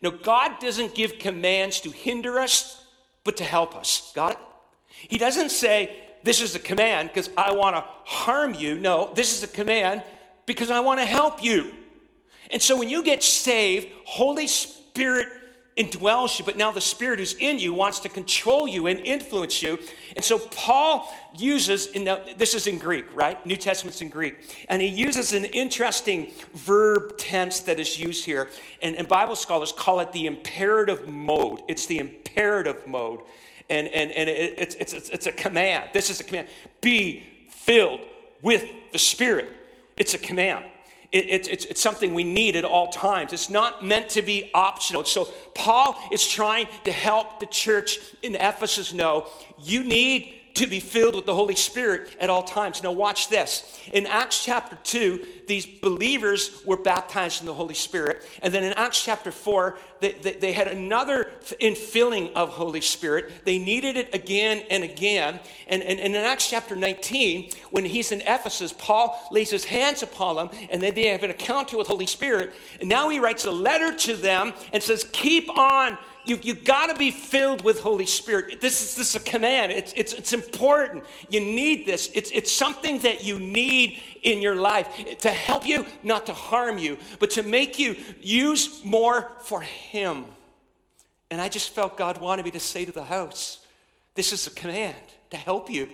No, 0.01 0.11
God 0.11 0.59
doesn't 0.59 0.93
give 0.93 1.17
commands 1.19 1.81
to 1.81 1.89
hinder 1.89 2.39
us, 2.39 2.85
but 3.23 3.37
to 3.37 3.43
help 3.43 3.75
us. 3.75 4.11
Got 4.13 4.33
it? 4.33 4.37
He 4.89 5.17
doesn't 5.17 5.49
say, 5.49 5.95
this 6.23 6.41
is 6.41 6.55
a 6.55 6.59
command 6.59 7.09
because 7.09 7.29
I 7.37 7.53
want 7.53 7.75
to 7.75 7.85
harm 8.05 8.53
you. 8.53 8.77
No, 8.77 9.11
this 9.15 9.35
is 9.35 9.43
a 9.43 9.47
command 9.47 10.03
because 10.45 10.69
I 10.69 10.79
want 10.79 10.99
to 10.99 11.05
help 11.05 11.43
you. 11.43 11.73
And 12.51 12.61
so 12.61 12.77
when 12.77 12.89
you 12.89 13.03
get 13.03 13.23
saved, 13.23 13.87
Holy 14.05 14.47
Spirit 14.47 15.27
indwells 15.77 16.39
you, 16.39 16.45
but 16.45 16.57
now 16.57 16.71
the 16.71 16.81
Spirit 16.81 17.19
who's 17.19 17.35
in 17.35 17.59
you 17.59 17.73
wants 17.73 17.99
to 17.99 18.09
control 18.09 18.67
you 18.67 18.87
and 18.87 18.99
influence 19.01 19.61
you. 19.61 19.77
And 20.15 20.25
so 20.25 20.39
Paul 20.39 21.13
uses, 21.37 21.87
in 21.87 22.05
the, 22.05 22.21
this 22.37 22.55
is 22.55 22.65
in 22.65 22.79
Greek, 22.79 23.05
right? 23.15 23.43
New 23.45 23.55
Testament's 23.55 24.01
in 24.01 24.09
Greek. 24.09 24.65
And 24.69 24.81
he 24.81 24.87
uses 24.87 25.33
an 25.33 25.45
interesting 25.45 26.31
verb 26.53 27.17
tense 27.17 27.59
that 27.61 27.79
is 27.79 27.99
used 27.99 28.25
here. 28.25 28.49
And, 28.81 28.95
and 28.95 29.07
Bible 29.07 29.35
scholars 29.35 29.71
call 29.71 29.99
it 29.99 30.11
the 30.11 30.25
imperative 30.25 31.07
mode. 31.07 31.61
It's 31.67 31.85
the 31.85 31.99
imperative 31.99 32.87
mode. 32.87 33.21
And, 33.69 33.87
and, 33.89 34.11
and 34.11 34.29
it, 34.29 34.55
it's, 34.57 34.75
it's, 34.75 35.09
it's 35.09 35.27
a 35.27 35.31
command. 35.31 35.89
This 35.93 36.09
is 36.09 36.19
a 36.19 36.23
command. 36.23 36.47
Be 36.81 37.23
filled 37.49 38.01
with 38.41 38.65
the 38.91 38.99
Spirit. 38.99 39.49
It's 39.95 40.13
a 40.13 40.17
command. 40.17 40.65
It, 41.11 41.25
it, 41.29 41.47
it's, 41.47 41.65
it's 41.65 41.81
something 41.81 42.13
we 42.13 42.23
need 42.23 42.55
at 42.55 42.65
all 42.65 42.89
times. 42.89 43.31
It's 43.31 43.49
not 43.49 43.83
meant 43.83 44.09
to 44.09 44.21
be 44.21 44.51
optional. 44.53 45.05
So, 45.05 45.29
Paul 45.55 45.97
is 46.11 46.27
trying 46.27 46.67
to 46.83 46.91
help 46.91 47.39
the 47.39 47.45
church 47.45 47.99
in 48.21 48.35
Ephesus 48.35 48.93
know 48.93 49.27
you 49.57 49.83
need 49.83 50.36
to 50.57 50.67
be 50.67 50.79
filled 50.79 51.15
with 51.15 51.25
the 51.25 51.35
Holy 51.35 51.55
Spirit 51.55 52.15
at 52.19 52.29
all 52.29 52.43
times. 52.43 52.81
Now, 52.81 52.91
watch 52.91 53.29
this. 53.29 53.79
In 53.93 54.07
Acts 54.07 54.43
chapter 54.43 54.77
2, 54.83 55.25
these 55.47 55.65
believers 55.65 56.61
were 56.65 56.77
baptized 56.77 57.41
in 57.41 57.45
the 57.45 57.53
Holy 57.53 57.75
Spirit. 57.75 58.23
And 58.41 58.53
then 58.53 58.63
in 58.63 58.73
Acts 58.73 59.03
chapter 59.03 59.31
4, 59.31 59.77
they, 59.99 60.13
they, 60.13 60.33
they, 60.33 60.51
had 60.51 60.67
another 60.67 61.29
infilling 61.61 62.33
of 62.33 62.49
Holy 62.49 62.81
Spirit. 62.81 63.31
They 63.45 63.59
needed 63.59 63.97
it 63.97 64.13
again 64.13 64.63
and 64.69 64.83
again. 64.83 65.39
And, 65.67 65.83
and, 65.83 65.99
and 65.99 66.15
in 66.15 66.21
Acts 66.21 66.49
chapter 66.49 66.75
19, 66.75 67.51
when 67.69 67.85
he's 67.85 68.11
in 68.11 68.21
Ephesus, 68.21 68.73
Paul 68.73 69.17
lays 69.31 69.49
his 69.49 69.65
hands 69.65 70.03
upon 70.03 70.35
them, 70.35 70.49
and 70.71 70.81
then 70.81 70.95
they 70.95 71.07
have 71.07 71.23
an 71.23 71.31
encounter 71.31 71.77
with 71.77 71.87
the 71.87 71.93
Holy 71.93 72.07
Spirit. 72.07 72.53
And 72.79 72.89
now 72.89 73.09
he 73.09 73.19
writes 73.19 73.45
a 73.45 73.51
letter 73.51 73.95
to 73.95 74.15
them 74.15 74.53
and 74.73 74.81
says, 74.81 75.07
Keep 75.13 75.55
on 75.55 75.97
you, 76.27 76.39
you 76.41 76.53
got 76.53 76.87
to 76.87 76.95
be 76.95 77.11
filled 77.11 77.63
with 77.63 77.79
Holy 77.79 78.05
Spirit. 78.05 78.61
This 78.61 78.81
is, 78.81 78.95
this 78.95 79.09
is 79.09 79.15
a 79.15 79.19
command. 79.23 79.71
It's, 79.71 79.93
it's, 79.95 80.13
it's 80.13 80.33
important. 80.33 81.03
You 81.29 81.39
need 81.39 81.85
this. 81.85 82.09
It's, 82.13 82.31
it's 82.31 82.51
something 82.51 82.99
that 82.99 83.23
you 83.23 83.39
need 83.39 84.01
in 84.23 84.41
your 84.41 84.55
life 84.55 85.19
to 85.19 85.29
help 85.29 85.65
you, 85.65 85.85
not 86.03 86.25
to 86.27 86.33
harm 86.33 86.77
you, 86.77 86.97
but 87.19 87.31
to 87.31 87.43
make 87.43 87.79
you 87.79 87.95
use 88.21 88.83
more 88.83 89.31
for 89.41 89.61
Him. 89.61 90.25
And 91.29 91.41
I 91.41 91.49
just 91.49 91.71
felt 91.71 91.97
God 91.97 92.19
wanted 92.19 92.45
me 92.45 92.51
to 92.51 92.59
say 92.59 92.85
to 92.85 92.91
the 92.91 93.03
house, 93.03 93.59
this 94.15 94.33
is 94.33 94.47
a 94.47 94.51
command 94.51 94.95
to 95.29 95.37
help 95.37 95.69
you. 95.69 95.89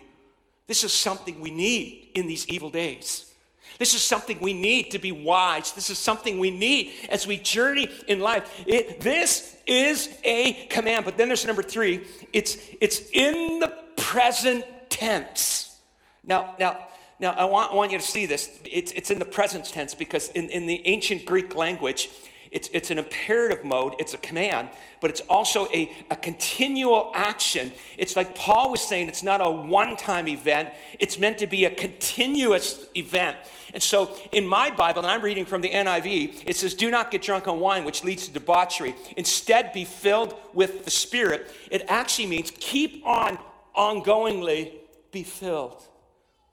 This 0.67 0.83
is 0.83 0.93
something 0.93 1.41
we 1.41 1.51
need 1.51 2.11
in 2.15 2.27
these 2.27 2.47
evil 2.47 2.69
days. 2.69 3.32
This 3.79 3.93
is 3.93 4.01
something 4.01 4.39
we 4.39 4.53
need 4.53 4.91
to 4.91 4.99
be 4.99 5.11
wise. 5.11 5.71
This 5.73 5.89
is 5.89 5.97
something 5.97 6.39
we 6.39 6.51
need 6.51 6.91
as 7.09 7.25
we 7.25 7.37
journey 7.37 7.89
in 8.07 8.19
life. 8.19 8.63
It, 8.67 9.01
this 9.01 9.57
is 9.65 10.09
a 10.23 10.53
command. 10.69 11.05
But 11.05 11.17
then 11.17 11.27
there's 11.27 11.45
number 11.45 11.63
three 11.63 12.05
it's, 12.31 12.57
it's 12.81 13.09
in 13.11 13.59
the 13.59 13.73
present 13.97 14.65
tense. 14.89 15.79
Now, 16.23 16.55
now, 16.59 16.87
now 17.19 17.31
I, 17.31 17.45
want, 17.45 17.71
I 17.71 17.75
want 17.75 17.91
you 17.91 17.97
to 17.97 18.03
see 18.03 18.25
this. 18.25 18.49
It's, 18.63 18.91
it's 18.91 19.11
in 19.11 19.19
the 19.19 19.25
present 19.25 19.65
tense 19.65 19.95
because 19.95 20.29
in, 20.29 20.49
in 20.49 20.67
the 20.67 20.81
ancient 20.85 21.25
Greek 21.25 21.55
language, 21.55 22.09
It's, 22.53 22.69
it's 22.71 22.91
an 22.91 22.99
imperative 22.99 23.65
mode, 23.65 23.95
it's 23.97 24.13
a 24.13 24.17
command, 24.19 24.69
but 25.01 25.09
it's 25.09 25.21
also 25.21 25.67
a, 25.73 25.91
a 26.11 26.15
continual 26.15 27.11
action. 27.15 27.71
It's 27.97 28.15
like 28.15 28.35
Paul 28.35 28.69
was 28.69 28.81
saying, 28.81 29.07
it's 29.07 29.23
not 29.23 29.41
a 29.45 29.49
one 29.49 29.97
time 29.97 30.27
event, 30.27 30.69
it's 30.99 31.17
meant 31.17 31.39
to 31.39 31.47
be 31.47 31.65
a 31.65 31.71
continuous 31.71 32.85
event. 32.95 33.37
And 33.73 33.81
so 33.81 34.15
in 34.31 34.45
my 34.45 34.69
Bible, 34.69 35.01
and 35.01 35.09
I'm 35.09 35.23
reading 35.23 35.45
from 35.45 35.61
the 35.61 35.69
NIV, 35.69 36.43
it 36.45 36.55
says, 36.55 36.75
Do 36.75 36.91
not 36.91 37.09
get 37.09 37.23
drunk 37.23 37.47
on 37.47 37.59
wine, 37.59 37.85
which 37.85 38.03
leads 38.03 38.27
to 38.27 38.33
debauchery. 38.33 38.93
Instead, 39.17 39.73
be 39.73 39.83
filled 39.83 40.35
with 40.53 40.85
the 40.85 40.91
Spirit. 40.91 41.51
It 41.71 41.83
actually 41.87 42.27
means 42.27 42.51
keep 42.59 43.03
on 43.03 43.39
ongoingly 43.75 44.73
be 45.11 45.23
filled 45.23 45.81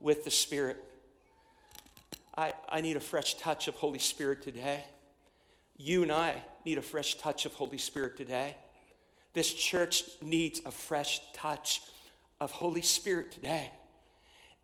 with 0.00 0.24
the 0.24 0.30
Spirit. 0.30 0.82
I, 2.38 2.54
I 2.70 2.80
need 2.80 2.96
a 2.96 3.00
fresh 3.00 3.34
touch 3.34 3.68
of 3.68 3.74
Holy 3.74 3.98
Spirit 3.98 4.40
today. 4.40 4.82
You 5.82 6.02
and 6.02 6.12
I 6.12 6.42
need 6.66 6.76
a 6.76 6.82
fresh 6.82 7.14
touch 7.14 7.46
of 7.46 7.54
Holy 7.54 7.78
Spirit 7.78 8.18
today. 8.18 8.54
This 9.32 9.50
church 9.50 10.04
needs 10.20 10.60
a 10.66 10.70
fresh 10.70 11.22
touch 11.32 11.80
of 12.38 12.50
Holy 12.50 12.82
Spirit 12.82 13.32
today. 13.32 13.70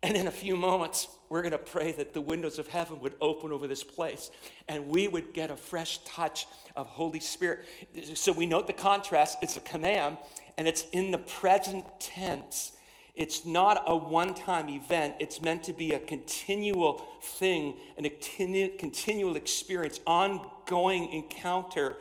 And 0.03 0.15
in 0.15 0.27
a 0.27 0.31
few 0.31 0.55
moments, 0.55 1.07
we're 1.29 1.41
going 1.41 1.53
to 1.53 1.57
pray 1.57 1.91
that 1.93 2.13
the 2.13 2.21
windows 2.21 2.59
of 2.59 2.67
heaven 2.67 2.99
would 2.99 3.15
open 3.19 3.51
over 3.51 3.65
this 3.67 3.83
place 3.83 4.29
and 4.67 4.89
we 4.89 5.07
would 5.07 5.33
get 5.33 5.49
a 5.49 5.55
fresh 5.55 5.97
touch 6.05 6.45
of 6.75 6.85
Holy 6.85 7.19
Spirit. 7.19 7.65
So 8.13 8.31
we 8.31 8.45
note 8.45 8.67
the 8.67 8.73
contrast. 8.73 9.39
It's 9.41 9.57
a 9.57 9.61
command 9.61 10.17
and 10.55 10.67
it's 10.67 10.85
in 10.91 11.09
the 11.09 11.17
present 11.17 11.83
tense. 11.99 12.73
It's 13.17 13.45
not 13.45 13.83
a 13.87 13.97
one 13.97 14.35
time 14.35 14.69
event, 14.69 15.15
it's 15.19 15.41
meant 15.41 15.63
to 15.63 15.73
be 15.73 15.93
a 15.93 15.99
continual 15.99 17.03
thing, 17.21 17.73
an 17.97 18.03
continu- 18.05 18.77
continual 18.77 19.35
experience, 19.35 19.99
ongoing 20.05 21.11
encounter. 21.11 21.97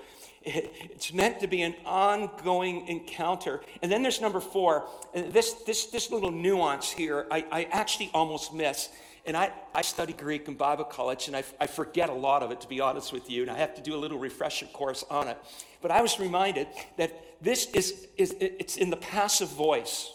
It's 0.49 1.13
meant 1.13 1.41
to 1.41 1.49
be 1.49 1.63
an 1.63 1.75
ongoing 1.85 2.87
encounter. 2.87 3.63
And 3.83 3.91
then 3.91 4.03
there's 4.03 4.21
number 4.21 4.39
four. 4.41 4.89
This, 5.13 5.55
this, 5.67 5.87
this 5.87 6.11
little 6.13 6.31
nuance 6.31 6.93
here, 6.93 7.27
I, 7.33 7.45
I 7.51 7.65
actually 7.73 8.11
almost 8.15 8.55
miss. 8.55 8.91
And 9.25 9.37
I, 9.37 9.51
I 9.75 9.83
study 9.83 10.13
Greek 10.13 10.47
in 10.47 10.55
Bible 10.55 10.85
college, 10.85 11.27
and 11.27 11.37
I, 11.37 11.43
I 11.59 11.67
forget 11.67 12.11
a 12.11 12.15
lot 12.15 12.45
of 12.45 12.53
it, 12.53 12.61
to 12.61 12.69
be 12.69 12.81
honest 12.81 13.13
with 13.13 13.29
you, 13.29 13.43
and 13.43 13.51
I 13.51 13.59
have 13.59 13.75
to 13.75 13.83
do 13.83 13.97
a 13.97 13.99
little 13.99 14.19
refresher 14.19 14.67
course 14.67 15.05
on 15.11 15.27
it. 15.27 15.37
But 15.83 15.91
I 15.91 16.01
was 16.01 16.21
reminded 16.21 16.69
that 16.97 17.43
this 17.43 17.67
is, 17.73 18.07
is 18.17 18.37
it's 18.39 18.77
in 18.77 18.91
the 18.91 18.97
passive 18.97 19.49
voice. 19.49 20.13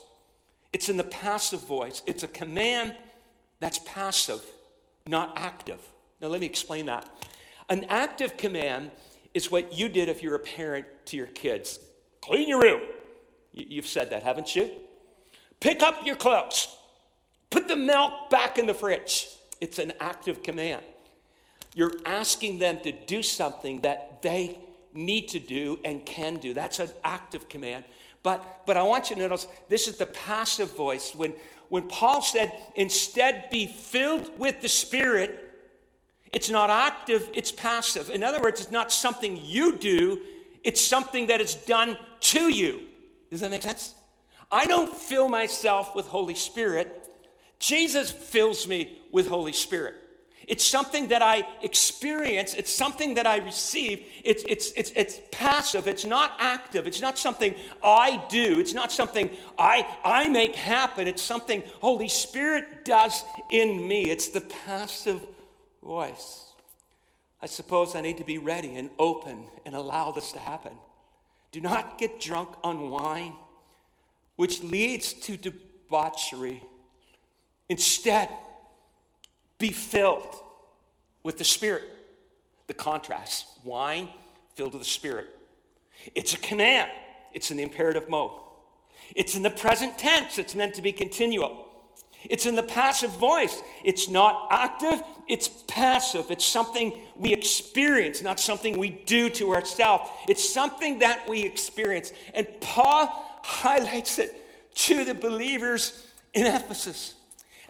It's 0.74 0.90
in 0.90 0.98
the 0.98 1.04
passive 1.04 1.62
voice. 1.62 2.02
It's 2.06 2.24
a 2.24 2.28
command 2.28 2.96
that's 3.60 3.80
passive, 3.80 4.44
not 5.08 5.34
active. 5.36 5.80
Now, 6.22 6.28
let 6.28 6.40
me 6.40 6.48
explain 6.48 6.86
that. 6.86 7.10
An 7.70 7.86
active 7.90 8.38
command 8.38 8.92
is 9.34 9.52
what 9.52 9.74
you 9.78 9.90
did 9.90 10.10
if 10.10 10.22
you're 10.24 10.36
a 10.36 10.40
parent 10.40 10.86
to 11.06 11.18
your 11.18 11.28
kids 11.28 11.80
clean 12.22 12.48
your 12.48 12.62
room. 12.62 12.82
You've 13.52 13.88
said 13.88 14.12
that, 14.12 14.24
haven't 14.24 14.56
you? 14.56 14.70
Pick 15.60 15.84
up 15.84 16.06
your 16.06 16.16
clothes, 16.16 16.76
put 17.50 17.68
the 17.68 17.76
milk 17.76 18.30
back 18.30 18.58
in 18.58 18.66
the 18.66 18.74
fridge. 18.74 19.28
It's 19.60 19.78
an 19.78 19.94
active 20.00 20.42
command. 20.42 20.82
You're 21.76 21.94
asking 22.06 22.60
them 22.60 22.80
to 22.82 22.92
do 22.92 23.22
something 23.22 23.82
that 23.82 24.22
they 24.22 24.60
need 24.94 25.30
to 25.30 25.40
do 25.40 25.80
and 25.86 26.06
can 26.06 26.38
do. 26.38 26.54
That's 26.54 26.80
an 26.80 26.90
active 27.04 27.48
command. 27.48 27.86
But, 28.24 28.66
but 28.66 28.78
I 28.78 28.84
want 28.84 29.10
you 29.10 29.16
to 29.16 29.22
notice 29.22 29.48
this 29.68 29.88
is 29.88 29.98
the 29.98 30.06
passive 30.06 30.76
voice. 30.76 31.14
When, 31.16 31.34
when 31.70 31.88
Paul 31.88 32.22
said, 32.22 32.52
instead 32.76 33.50
be 33.50 33.66
filled 33.66 34.38
with 34.38 34.62
the 34.62 34.70
Spirit, 34.70 35.52
it's 36.34 36.50
not 36.50 36.70
active, 36.70 37.30
it's 37.34 37.52
passive. 37.52 38.10
In 38.10 38.24
other 38.24 38.42
words, 38.42 38.62
it's 38.62 38.72
not 38.72 38.92
something 38.92 39.40
you 39.44 39.78
do, 39.78 40.22
it's 40.64 40.82
something 40.82 41.28
that 41.28 41.42
is 41.42 41.56
done 41.56 41.98
to 42.20 42.50
you. 42.50 42.82
Does 43.30 43.42
that 43.42 43.52
make 43.52 43.64
sense? 43.64 43.96
I 44.52 44.66
don't 44.66 44.94
fill 44.94 45.30
myself 45.30 45.96
with 45.96 46.08
Holy 46.08 46.36
Spirit. 46.36 47.10
Jesus 47.60 48.12
fills 48.12 48.68
me 48.68 49.00
with 49.12 49.28
Holy 49.28 49.54
Spirit. 49.54 49.96
It's 50.48 50.66
something 50.66 51.08
that 51.10 51.22
I 51.22 51.48
experience. 51.62 52.54
It's 52.54 52.74
something 52.74 53.14
that 53.16 53.28
I 53.28 53.38
receive. 53.38 54.06
It's, 54.24 54.44
it's, 54.48 54.72
it's, 54.72 54.92
it's 54.96 55.20
passive. 55.32 55.88
It's 55.88 56.06
not 56.06 56.34
active. 56.40 56.88
It's 56.88 57.02
not 57.02 57.18
something 57.18 57.56
I 57.84 58.24
do. 58.30 58.60
It's 58.60 58.74
not 58.74 58.92
something 58.92 59.30
I, 59.58 59.88
I 60.04 60.28
make 60.30 60.56
happen. 60.56 61.08
It's 61.08 61.22
something 61.22 61.64
Holy 61.80 62.08
Spirit 62.08 62.86
does 62.86 63.24
in 63.50 63.88
me. 63.88 64.10
It's 64.10 64.30
the 64.30 64.42
passive 64.42 65.22
voice. 65.84 66.46
I 67.42 67.48
suppose 67.48 67.96
I 67.96 68.02
need 68.02 68.18
to 68.18 68.24
be 68.24 68.38
ready 68.38 68.76
and 68.76 68.90
open 69.00 69.46
and 69.66 69.76
allow 69.76 70.12
this 70.12 70.32
to 70.34 70.40
happen. 70.40 70.74
Do 71.52 71.60
not 71.60 71.98
get 71.98 72.20
drunk 72.20 72.50
on 72.64 72.90
wine, 72.90 73.34
which 74.36 74.62
leads 74.62 75.14
to 75.14 75.38
debauchery. 75.38 76.64
Instead, 77.68 78.30
be 79.62 79.72
filled 79.72 80.36
with 81.24 81.38
the 81.38 81.44
Spirit. 81.44 81.84
The 82.68 82.74
contrast 82.74 83.46
wine 83.64 84.10
filled 84.56 84.74
with 84.74 84.82
the 84.82 84.90
Spirit. 84.90 85.28
It's 86.16 86.34
a 86.34 86.38
command, 86.38 86.90
it's 87.34 87.52
in 87.52 87.58
the 87.58 87.64
imperative 87.64 88.10
mode. 88.10 88.32
It's 89.16 89.36
in 89.36 89.44
the 89.44 89.50
present 89.50 89.98
tense, 89.98 90.38
it's 90.38 90.56
meant 90.56 90.74
to 90.76 90.82
be 90.82 90.92
continual. 90.92 91.68
It's 92.30 92.46
in 92.46 92.56
the 92.56 92.64
passive 92.64 93.12
voice. 93.12 93.64
It's 93.84 94.08
not 94.08 94.48
active, 94.52 95.02
it's 95.28 95.48
passive. 95.68 96.30
It's 96.30 96.46
something 96.46 97.00
we 97.16 97.34
experience, 97.34 98.22
not 98.22 98.40
something 98.40 98.78
we 98.78 98.90
do 98.90 99.30
to 99.32 99.56
ourselves. 99.56 100.10
It's 100.28 100.48
something 100.48 101.00
that 101.00 101.28
we 101.28 101.44
experience. 101.44 102.14
And 102.34 102.48
Paul 102.60 103.08
highlights 103.44 104.20
it 104.20 104.36
to 104.76 105.04
the 105.04 105.16
believers 105.16 106.06
in 106.34 106.46
Ephesus. 106.46 107.16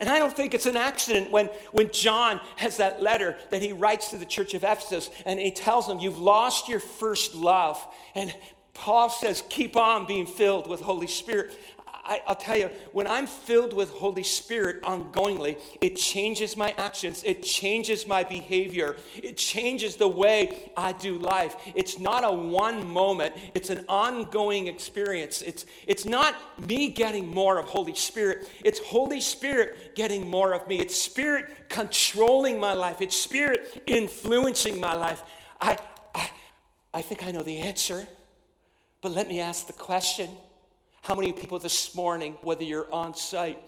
And 0.02 0.10
I 0.10 0.18
don't 0.18 0.36
think 0.36 0.56
it's 0.56 0.66
an 0.66 0.76
accident 0.76 1.30
when, 1.30 1.46
when 1.72 1.92
John 1.92 2.42
has 2.56 2.78
that 2.78 3.04
letter 3.04 3.38
that 3.52 3.62
he 3.62 3.72
writes 3.72 4.10
to 4.10 4.18
the 4.18 4.26
church 4.26 4.56
of 4.56 4.64
Ephesus 4.64 5.12
and 5.28 5.40
he 5.40 5.52
tells 5.52 5.88
them, 5.88 6.00
You've 6.00 6.18
lost 6.18 6.68
your 6.68 6.80
first 6.80 7.36
love. 7.36 7.80
And 8.16 8.34
Paul 8.74 9.12
says, 9.12 9.44
Keep 9.48 9.78
on 9.78 10.08
being 10.08 10.26
filled 10.26 10.68
with 10.68 10.82
Holy 10.82 11.06
Spirit. 11.06 11.56
I, 12.04 12.22
will 12.28 12.36
tell 12.36 12.58
you, 12.58 12.70
when 12.92 13.08
I'm 13.08 13.28
filled 13.28 13.74
with 13.74 13.92
Holy 13.92 14.24
Spirit 14.24 14.82
ongoingly, 14.84 15.60
it 15.82 15.96
changes 15.96 16.58
my 16.58 16.74
actions, 16.78 17.24
it 17.24 17.44
changes 17.44 18.08
my 18.08 18.24
behavior, 18.24 18.96
it 19.16 19.38
changes 19.38 19.96
the 19.96 20.08
way 20.08 20.72
I 20.76 20.94
do 20.94 21.18
life. 21.18 21.56
It's 21.76 22.00
not 22.00 22.24
a 22.24 22.32
one 22.32 22.88
moment, 22.88 23.36
it's 23.54 23.70
an 23.70 23.86
ongoing 23.88 24.68
experience. 24.68 25.42
It's, 25.42 25.66
it's 25.86 26.06
not 26.06 26.36
me 26.68 26.90
getting 26.90 27.28
more 27.28 27.60
of 27.60 27.66
Holy 27.66 27.96
Spirit, 27.96 28.50
it's 28.64 28.80
Holy 28.80 29.22
Spirit 29.22 29.96
getting 29.96 30.28
more 30.28 30.54
of 30.54 30.68
me. 30.68 30.80
It's 30.80 31.00
Spirit 31.00 31.70
controlling 31.70 32.60
my 32.60 32.74
life, 32.74 33.02
it's 33.02 33.16
Spirit 33.16 33.84
influencing 33.86 34.80
my 34.80 34.96
life. 34.96 35.22
I, 35.60 35.78
I, 36.16 36.30
I 36.96 37.02
think 37.02 37.26
I 37.26 37.32
know 37.32 37.44
the 37.44 37.60
answer, 37.60 38.08
but 39.02 39.12
let 39.12 39.28
me 39.28 39.40
ask 39.40 39.68
the 39.68 39.74
question. 39.74 40.30
How 41.02 41.16
many 41.16 41.34
people 41.34 41.58
this 41.58 41.96
morning, 41.96 42.38
whether 42.44 42.64
you're 42.64 42.92
on 42.94 43.16
site 43.16 43.60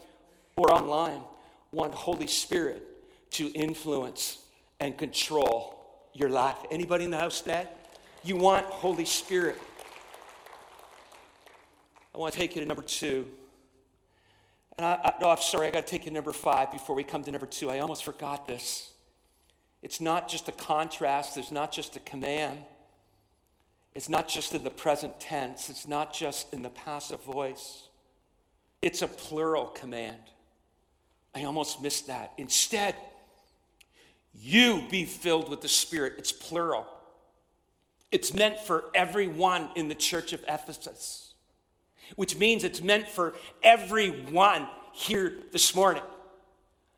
or 0.56 0.72
online, 0.72 1.22
want 1.72 1.94
Holy 1.94 2.28
Spirit 2.28 2.84
to 3.32 3.48
influence 3.54 4.38
and 4.80 4.96
control 4.96 5.84
your 6.13 6.30
life? 6.30 6.58
Anybody 6.70 7.06
in 7.06 7.12
the 7.12 7.18
house 7.18 7.42
today? 7.42 7.68
You 8.24 8.36
want 8.36 8.68
Holy 8.68 9.06
Spirit. 9.06 9.60
I 12.13 12.20
want 12.20 12.34
to 12.34 12.40
take 12.40 12.56
you 12.56 12.62
to 12.62 12.68
number 12.68 12.84
two. 12.84 13.25
And 14.78 14.86
I, 14.86 15.00
I, 15.04 15.13
no, 15.20 15.32
I'm 15.32 15.42
sorry, 15.42 15.68
I 15.68 15.72
got 15.72 15.88
to 15.88 15.92
take 15.92 16.04
you 16.06 16.12
to 16.12 16.13
number 16.13 16.34
five 16.34 16.72
before 16.72 16.96
we 16.96 17.04
come 17.04 17.24
to 17.24 17.32
number 17.32 17.48
two. 17.48 17.72
I 17.72 17.80
almost 17.80 18.04
forgot 18.04 18.48
this. 18.48 18.92
It's 19.82 20.00
not 20.00 20.30
just 20.30 20.48
a 20.48 20.52
contrast, 20.52 21.34
there's 21.34 21.52
not 21.52 21.72
just 21.72 21.96
a 21.96 22.00
command. 22.00 22.60
It's 23.95 24.09
not 24.09 24.27
just 24.27 24.55
in 24.55 24.63
the 24.63 24.71
present 24.71 25.19
tense, 25.19 25.69
it's 25.69 25.88
not 25.88 26.13
just 26.13 26.53
in 26.53 26.62
the 26.62 26.69
passive 26.69 27.23
voice. 27.23 27.89
It's 28.81 29.01
a 29.01 29.07
plural 29.07 29.67
command. 29.67 30.17
I 31.35 31.43
almost 31.43 31.81
missed 31.81 32.07
that. 32.07 32.33
Instead, 32.38 32.95
you 34.33 34.83
be 34.89 35.05
filled 35.05 35.50
with 35.50 35.62
the 35.62 35.67
Spirit. 35.67 36.15
It's 36.17 36.31
plural. 36.31 36.85
It's 38.12 38.33
meant 38.33 38.59
for 38.59 38.85
everyone 38.93 39.69
in 39.75 39.88
the 39.88 39.95
church 39.95 40.33
of 40.33 40.43
Ephesus, 40.47 41.33
which 42.15 42.38
means 42.38 42.63
it's 42.63 42.81
meant 42.81 43.07
for 43.07 43.33
everyone 43.63 44.67
here 44.91 45.33
this 45.51 45.73
morning. 45.73 46.03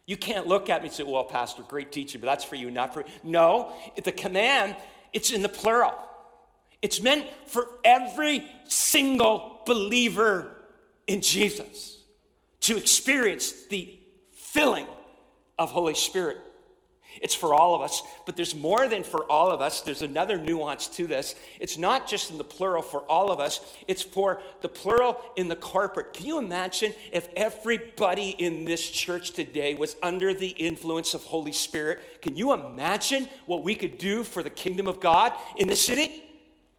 You 0.05 0.17
can't 0.17 0.47
look 0.47 0.69
at 0.69 0.81
me 0.81 0.87
and 0.87 0.95
say, 0.95 1.03
well, 1.03 1.23
Pastor, 1.23 1.63
great 1.63 1.91
teaching, 1.91 2.21
but 2.21 2.27
that's 2.27 2.43
for 2.43 2.55
you, 2.55 2.69
not 2.69 2.93
for 2.93 3.01
you. 3.01 3.07
No, 3.23 3.73
the 4.01 4.11
command, 4.11 4.75
it's 5.13 5.31
in 5.31 5.41
the 5.41 5.49
plural. 5.49 5.93
It's 6.85 7.01
meant 7.01 7.25
for 7.47 7.67
every 7.83 8.45
single 8.65 9.61
believer 9.65 10.55
in 11.07 11.19
Jesus 11.21 11.97
to 12.59 12.77
experience 12.77 13.65
the 13.71 13.97
filling 14.35 14.85
of 15.57 15.71
Holy 15.71 15.95
Spirit. 15.95 16.37
It's 17.23 17.33
for 17.33 17.55
all 17.55 17.73
of 17.73 17.81
us, 17.81 18.03
but 18.27 18.35
there's 18.35 18.53
more 18.53 18.87
than 18.87 19.01
for 19.01 19.23
all 19.31 19.49
of 19.49 19.61
us. 19.61 19.81
There's 19.81 20.03
another 20.03 20.37
nuance 20.37 20.85
to 20.89 21.07
this. 21.07 21.33
It's 21.59 21.79
not 21.79 22.07
just 22.07 22.29
in 22.29 22.37
the 22.37 22.43
plural 22.43 22.83
for 22.83 22.99
all 23.09 23.31
of 23.31 23.39
us, 23.39 23.61
it's 23.87 24.03
for 24.03 24.39
the 24.61 24.69
plural 24.69 25.19
in 25.35 25.47
the 25.47 25.55
corporate. 25.55 26.13
Can 26.13 26.27
you 26.27 26.37
imagine 26.37 26.93
if 27.11 27.29
everybody 27.35 28.29
in 28.37 28.63
this 28.63 28.87
church 28.87 29.31
today 29.31 29.73
was 29.73 29.95
under 30.03 30.35
the 30.35 30.49
influence 30.49 31.15
of 31.15 31.23
Holy 31.23 31.51
Spirit? 31.51 32.21
Can 32.21 32.35
you 32.35 32.53
imagine 32.53 33.27
what 33.47 33.63
we 33.63 33.73
could 33.73 33.97
do 33.97 34.23
for 34.23 34.43
the 34.43 34.51
kingdom 34.51 34.85
of 34.85 34.99
God 34.99 35.33
in 35.57 35.67
the 35.67 35.75
city? 35.75 36.24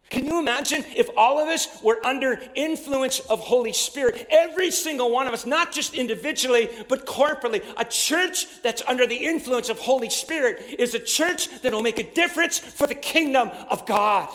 Can 0.09 0.25
you 0.25 0.39
imagine 0.39 0.85
if 0.95 1.09
all 1.17 1.37
of 1.37 1.49
us 1.49 1.81
were 1.83 1.99
under 2.05 2.39
influence 2.55 3.19
of 3.19 3.41
Holy 3.41 3.73
Spirit? 3.73 4.25
Every 4.29 4.71
single 4.71 5.11
one 5.11 5.27
of 5.27 5.33
us, 5.33 5.45
not 5.45 5.73
just 5.73 5.93
individually, 5.93 6.69
but 6.87 7.05
corporately. 7.05 7.61
A 7.75 7.83
church 7.83 8.61
that's 8.61 8.81
under 8.87 9.05
the 9.05 9.17
influence 9.17 9.67
of 9.67 9.79
Holy 9.79 10.09
Spirit 10.09 10.75
is 10.79 10.95
a 10.95 10.99
church 10.99 11.49
that'll 11.61 11.81
make 11.81 11.99
a 11.99 12.09
difference 12.09 12.57
for 12.57 12.87
the 12.87 12.95
kingdom 12.95 13.51
of 13.69 13.85
God. 13.85 14.29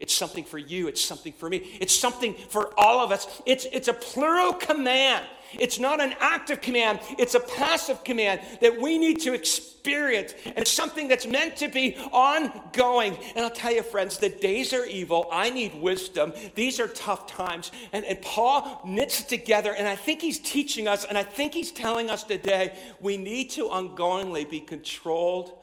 It's 0.00 0.14
something 0.14 0.44
for 0.44 0.58
you, 0.58 0.88
it's 0.88 1.04
something 1.04 1.34
for 1.34 1.50
me, 1.50 1.76
it's 1.78 1.94
something 1.94 2.34
for 2.34 2.72
all 2.78 3.04
of 3.04 3.12
us. 3.12 3.42
It's, 3.44 3.66
it's 3.66 3.88
a 3.88 3.92
plural 3.92 4.54
command. 4.54 5.26
It's 5.52 5.78
not 5.78 6.00
an 6.00 6.14
active 6.20 6.60
command, 6.60 7.00
it's 7.18 7.34
a 7.34 7.40
passive 7.40 8.02
command 8.04 8.40
that 8.60 8.80
we 8.80 8.98
need 8.98 9.20
to 9.22 9.34
experience. 9.34 10.32
And 10.44 10.58
it's 10.58 10.70
something 10.70 11.08
that's 11.08 11.26
meant 11.26 11.56
to 11.56 11.68
be 11.68 11.96
ongoing. 12.12 13.16
And 13.34 13.44
I'll 13.44 13.50
tell 13.50 13.72
you, 13.72 13.82
friends, 13.82 14.18
the 14.18 14.28
days 14.28 14.72
are 14.72 14.86
evil. 14.86 15.28
I 15.32 15.50
need 15.50 15.74
wisdom. 15.74 16.32
These 16.54 16.78
are 16.78 16.86
tough 16.88 17.26
times. 17.26 17.72
And, 17.92 18.04
and 18.04 18.22
Paul 18.22 18.80
knits 18.86 19.20
it 19.20 19.28
together, 19.28 19.74
and 19.74 19.88
I 19.88 19.96
think 19.96 20.20
he's 20.20 20.38
teaching 20.38 20.86
us, 20.88 21.04
and 21.04 21.18
I 21.18 21.24
think 21.24 21.52
he's 21.52 21.72
telling 21.72 22.10
us 22.10 22.22
today 22.24 22.74
we 23.00 23.16
need 23.16 23.50
to 23.50 23.68
ongoingly 23.68 24.48
be 24.48 24.60
controlled 24.60 25.58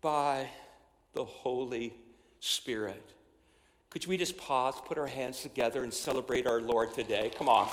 by 0.00 0.48
the 1.14 1.24
Holy 1.24 1.94
Spirit. 2.40 3.15
Could 3.96 4.08
we 4.08 4.18
just 4.18 4.36
pause, 4.36 4.74
put 4.84 4.98
our 4.98 5.06
hands 5.06 5.40
together, 5.40 5.82
and 5.82 5.90
celebrate 5.90 6.46
our 6.46 6.60
Lord 6.60 6.92
today? 6.92 7.32
Come 7.34 7.48
on. 7.48 7.66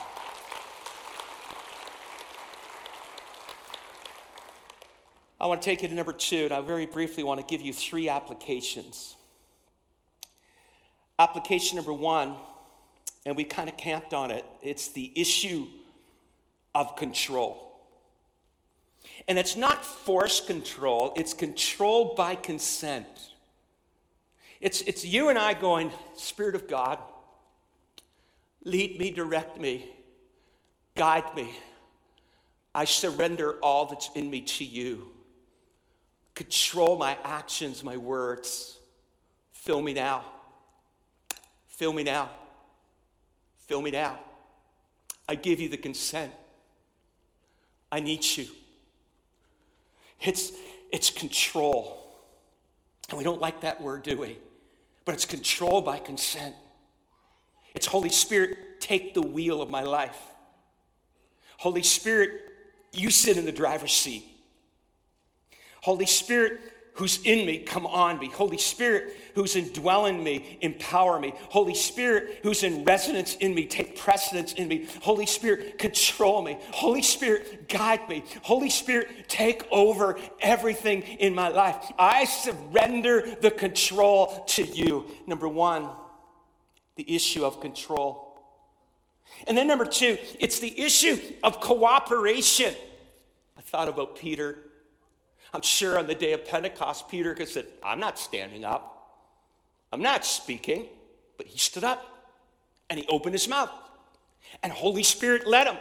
I 5.42 5.48
want 5.48 5.62
to 5.62 5.65
take 5.65 5.82
you 5.82 5.89
to 5.89 5.94
number 5.94 6.13
two, 6.13 6.46
and 6.46 6.53
I 6.53 6.62
very 6.62 6.86
briefly 6.86 7.25
want 7.25 7.42
to 7.42 7.46
give 7.46 7.60
you 7.60 7.74
three 7.74 8.08
applications. 8.08 9.18
Application 11.20 11.75
number 11.75 11.92
one, 11.92 12.38
and 13.25 13.36
we 13.36 13.44
kind 13.44 13.68
of 13.68 13.75
camped 13.75 14.13
on 14.13 14.32
it, 14.32 14.46
it's 14.62 14.88
the 14.88 15.12
issue 15.18 15.68
of 16.74 16.96
control. 16.96 17.82
And 19.27 19.38
it's 19.38 19.58
not 19.58 19.84
force 19.84 20.39
control, 20.39 21.12
it's 21.18 21.34
control 21.34 22.15
by 22.15 22.36
consent. 22.36 23.32
It's, 24.63 24.79
it's 24.84 25.03
you 25.03 25.27
and 25.27 25.38
I 25.38 25.55
going, 25.55 25.91
Spirit 26.15 26.55
of 26.55 26.70
God, 26.70 26.98
lead 28.63 28.98
me, 28.98 29.12
direct 29.12 29.60
me, 29.60 29.89
guide 30.96 31.36
me. 31.36 31.53
I 32.74 32.86
surrender 32.86 33.60
all 33.62 33.88
that's 33.88 34.10
in 34.15 34.29
me 34.29 34.39
to 34.39 34.63
you 34.63 35.10
control 36.34 36.98
my 36.98 37.17
actions, 37.25 37.84
my 37.84 37.98
words. 37.98 38.79
Fill 39.51 39.82
me 39.82 39.93
now. 39.93 40.24
Fill 41.67 41.91
me 41.91 42.03
now. 42.03 42.29
Fill 43.67 43.82
me 43.82 43.91
now. 43.91 44.17
I 45.27 45.36
give 45.36 45.60
you 45.60 45.67
the 45.67 45.77
consent. 45.77 46.32
I 47.91 48.00
need 48.00 48.25
you. 48.38 48.48
It's, 50.22 50.53
it's 50.89 51.10
control. 51.10 52.00
And 53.10 53.17
we 53.17 53.25
don't 53.25 53.41
like 53.41 53.62
that 53.62 53.82
word, 53.82 54.03
do 54.03 54.17
we? 54.17 54.39
But 55.05 55.15
it's 55.15 55.25
control 55.25 55.81
by 55.81 56.00
consent. 56.00 56.55
It's 57.75 57.86
Holy 57.86 58.10
Spirit, 58.10 58.79
take 58.79 59.13
the 59.13 59.22
wheel 59.22 59.62
of 59.62 59.69
my 59.69 59.83
life. 59.83 60.19
Holy 61.57 61.83
Spirit, 61.83 62.31
you 62.91 63.10
sit 63.10 63.38
in 63.38 63.45
the 63.45 63.51
driver's 63.51 63.93
seat. 63.93 64.25
Holy 65.81 66.05
Spirit, 66.05 66.60
who's 66.93 67.20
in 67.24 67.46
me, 67.46 67.59
come 67.59 67.87
on 67.87 68.20
me. 68.20 68.29
Holy 68.29 68.57
Spirit, 68.57 69.15
who's 69.33 69.55
indwelling 69.55 70.24
me, 70.24 70.57
empower 70.61 71.20
me. 71.20 71.33
Holy 71.50 71.74
Spirit, 71.74 72.39
who's 72.44 72.63
in 72.63 72.83
residence 72.83 73.35
in 73.35 73.55
me, 73.55 73.65
take 73.65 73.98
precedence 73.98 74.53
in 74.53 74.68
me. 74.68 74.87
Holy 75.01 75.25
Spirit, 75.25 75.79
control 75.79 76.41
me. 76.41 76.57
Holy 76.72 77.01
Spirit, 77.01 77.68
guide 77.68 78.07
me. 78.07 78.24
Holy 78.44 78.70
Spirit, 78.70 79.27
take 79.27 79.65
over 79.72 80.20
everything 80.39 81.01
in 81.01 81.33
my 81.33 81.48
life. 81.48 81.91
I 81.98 82.25
surrender 82.25 83.35
the 83.41 83.51
control 83.51 84.44
to 84.50 84.63
you. 84.63 85.05
Number 85.25 85.48
one, 85.48 85.89
the 86.96 87.15
issue 87.15 87.44
of 87.44 87.59
control. 87.59 88.39
And 89.48 89.57
then 89.57 89.65
number 89.65 89.85
two, 89.85 90.20
it's 90.39 90.59
the 90.59 90.79
issue 90.79 91.18
of 91.41 91.59
cooperation. 91.59 92.75
I 93.57 93.61
thought 93.61 93.87
about 93.87 94.15
Peter 94.15 94.59
I'm 95.53 95.61
sure 95.61 96.00
on 96.00 96.07
the 96.07 96.16
day 96.16 96.33
of 96.33 96.46
Pentecost, 96.46 97.07
Peter 97.09 97.33
could 97.35 97.48
said, 97.48 97.68
I'm 97.83 98.00
not 98.00 98.18
standing 98.18 98.66
up. 98.66 98.89
I'm 99.92 100.01
not 100.01 100.25
speaking. 100.25 100.87
But 101.37 101.48
he 101.48 101.57
stood 101.57 101.83
up 101.83 102.05
and 102.89 103.00
he 103.00 103.05
opened 103.07 103.33
his 103.33 103.48
mouth. 103.48 103.70
And 104.61 104.72
Holy 104.72 105.03
Spirit 105.03 105.48
led 105.48 105.68
him 105.68 105.77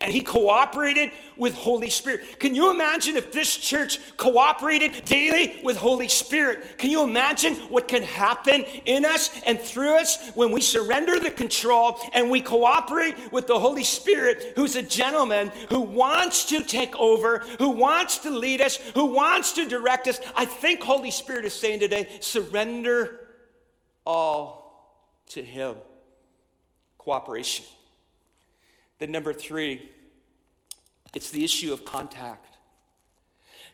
and 0.00 0.12
he 0.12 0.20
cooperated 0.20 1.10
with 1.36 1.54
Holy 1.54 1.90
Spirit. 1.90 2.38
Can 2.38 2.54
you 2.54 2.70
imagine 2.70 3.16
if 3.16 3.32
this 3.32 3.56
church 3.56 3.98
cooperated 4.16 5.04
daily 5.04 5.60
with 5.64 5.76
Holy 5.76 6.08
Spirit? 6.08 6.78
Can 6.78 6.90
you 6.90 7.02
imagine 7.02 7.54
what 7.68 7.88
can 7.88 8.02
happen 8.02 8.64
in 8.84 9.04
us 9.04 9.30
and 9.46 9.58
through 9.58 9.98
us 9.98 10.30
when 10.34 10.52
we 10.52 10.60
surrender 10.60 11.18
the 11.18 11.30
control 11.30 11.98
and 12.12 12.30
we 12.30 12.40
cooperate 12.40 13.32
with 13.32 13.46
the 13.46 13.58
Holy 13.58 13.84
Spirit, 13.84 14.52
who's 14.54 14.76
a 14.76 14.82
gentleman 14.82 15.50
who 15.68 15.80
wants 15.80 16.44
to 16.46 16.62
take 16.62 16.94
over, 16.96 17.38
who 17.58 17.70
wants 17.70 18.18
to 18.18 18.30
lead 18.30 18.60
us, 18.60 18.76
who 18.94 19.06
wants 19.06 19.52
to 19.54 19.68
direct 19.68 20.06
us? 20.06 20.20
I 20.36 20.44
think 20.44 20.82
Holy 20.82 21.10
Spirit 21.10 21.44
is 21.44 21.54
saying 21.54 21.80
today 21.80 22.08
surrender 22.20 23.28
all 24.06 24.60
to 25.28 25.42
Him. 25.42 25.76
Cooperation. 26.98 27.64
Then, 29.00 29.10
number 29.10 29.32
three, 29.32 29.90
it's 31.14 31.30
the 31.30 31.42
issue 31.42 31.72
of 31.72 31.84
contact. 31.84 32.46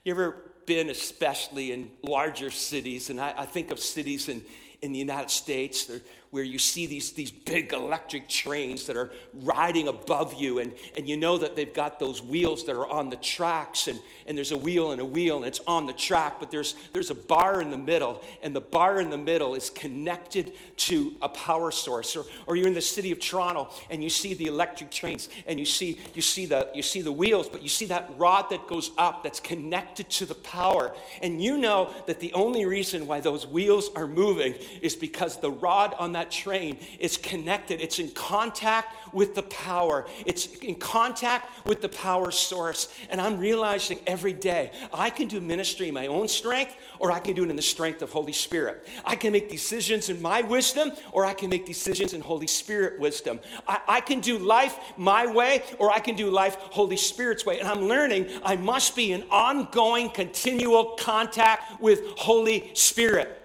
You 0.04 0.12
ever 0.12 0.52
been, 0.66 0.88
especially 0.88 1.72
in 1.72 1.90
larger 2.02 2.50
cities, 2.50 3.10
and 3.10 3.20
I, 3.20 3.34
I 3.36 3.44
think 3.44 3.72
of 3.72 3.80
cities 3.80 4.28
in, 4.28 4.42
in 4.82 4.92
the 4.92 4.98
United 4.98 5.30
States 5.30 5.90
where 6.36 6.44
you 6.44 6.58
see 6.58 6.84
these, 6.86 7.12
these 7.12 7.30
big 7.30 7.72
electric 7.72 8.28
trains 8.28 8.84
that 8.84 8.94
are 8.94 9.10
riding 9.32 9.88
above 9.88 10.34
you, 10.34 10.58
and, 10.58 10.70
and 10.94 11.08
you 11.08 11.16
know 11.16 11.38
that 11.38 11.56
they've 11.56 11.72
got 11.72 11.98
those 11.98 12.22
wheels 12.22 12.66
that 12.66 12.76
are 12.76 12.86
on 12.86 13.08
the 13.08 13.16
tracks, 13.16 13.88
and, 13.88 13.98
and 14.26 14.36
there's 14.36 14.52
a 14.52 14.58
wheel 14.58 14.92
and 14.92 15.00
a 15.00 15.04
wheel, 15.04 15.38
and 15.38 15.46
it's 15.46 15.60
on 15.66 15.86
the 15.86 15.94
track, 15.94 16.38
but 16.38 16.50
there's, 16.50 16.74
there's 16.92 17.08
a 17.08 17.14
bar 17.14 17.62
in 17.62 17.70
the 17.70 17.78
middle, 17.78 18.22
and 18.42 18.54
the 18.54 18.60
bar 18.60 19.00
in 19.00 19.08
the 19.08 19.16
middle 19.16 19.54
is 19.54 19.70
connected 19.70 20.52
to 20.76 21.14
a 21.22 21.28
power 21.30 21.70
source. 21.70 22.14
Or, 22.14 22.26
or 22.46 22.54
you're 22.54 22.68
in 22.68 22.74
the 22.74 22.82
city 22.82 23.12
of 23.12 23.18
Toronto, 23.18 23.70
and 23.88 24.04
you 24.04 24.10
see 24.10 24.34
the 24.34 24.44
electric 24.44 24.90
trains, 24.90 25.30
and 25.46 25.58
you 25.58 25.64
see, 25.64 25.98
you, 26.12 26.20
see 26.20 26.44
the, 26.44 26.68
you 26.74 26.82
see 26.82 27.00
the 27.00 27.12
wheels, 27.12 27.48
but 27.48 27.62
you 27.62 27.70
see 27.70 27.86
that 27.86 28.10
rod 28.18 28.50
that 28.50 28.66
goes 28.66 28.90
up 28.98 29.22
that's 29.22 29.40
connected 29.40 30.10
to 30.10 30.26
the 30.26 30.34
power. 30.34 30.94
And 31.22 31.42
you 31.42 31.56
know 31.56 31.94
that 32.06 32.20
the 32.20 32.34
only 32.34 32.66
reason 32.66 33.06
why 33.06 33.20
those 33.20 33.46
wheels 33.46 33.88
are 33.96 34.06
moving 34.06 34.54
is 34.82 34.94
because 34.94 35.40
the 35.40 35.50
rod 35.50 35.94
on 35.98 36.12
that 36.12 36.25
train 36.30 36.78
is 36.98 37.16
connected, 37.16 37.80
it's 37.80 37.98
in 37.98 38.10
contact 38.10 38.94
with 39.12 39.34
the 39.34 39.42
power, 39.44 40.06
it's 40.24 40.46
in 40.56 40.74
contact 40.74 41.66
with 41.66 41.80
the 41.80 41.88
power 41.88 42.30
source. 42.30 42.88
And 43.10 43.20
I'm 43.20 43.38
realizing 43.38 43.98
every 44.06 44.32
day 44.32 44.70
I 44.92 45.10
can 45.10 45.28
do 45.28 45.40
ministry 45.40 45.88
in 45.88 45.94
my 45.94 46.06
own 46.06 46.28
strength, 46.28 46.74
or 46.98 47.12
I 47.12 47.18
can 47.18 47.34
do 47.34 47.44
it 47.44 47.50
in 47.50 47.56
the 47.56 47.62
strength 47.62 48.02
of 48.02 48.10
Holy 48.10 48.32
Spirit. 48.32 48.86
I 49.04 49.16
can 49.16 49.32
make 49.32 49.50
decisions 49.50 50.08
in 50.08 50.20
my 50.20 50.42
wisdom, 50.42 50.92
or 51.12 51.24
I 51.24 51.34
can 51.34 51.50
make 51.50 51.66
decisions 51.66 52.12
in 52.12 52.20
Holy 52.20 52.46
Spirit 52.46 53.00
wisdom. 53.00 53.40
I, 53.66 53.80
I 53.88 54.00
can 54.00 54.20
do 54.20 54.38
life 54.38 54.78
my 54.96 55.26
way, 55.26 55.62
or 55.78 55.90
I 55.90 55.98
can 55.98 56.16
do 56.16 56.30
life 56.30 56.56
Holy 56.56 56.96
Spirit's 56.96 57.44
way. 57.46 57.58
And 57.58 57.68
I'm 57.68 57.82
learning 57.82 58.28
I 58.44 58.56
must 58.56 58.96
be 58.96 59.12
in 59.12 59.22
ongoing, 59.30 60.10
continual 60.10 60.96
contact 60.98 61.80
with 61.80 62.00
Holy 62.16 62.70
Spirit. 62.74 63.42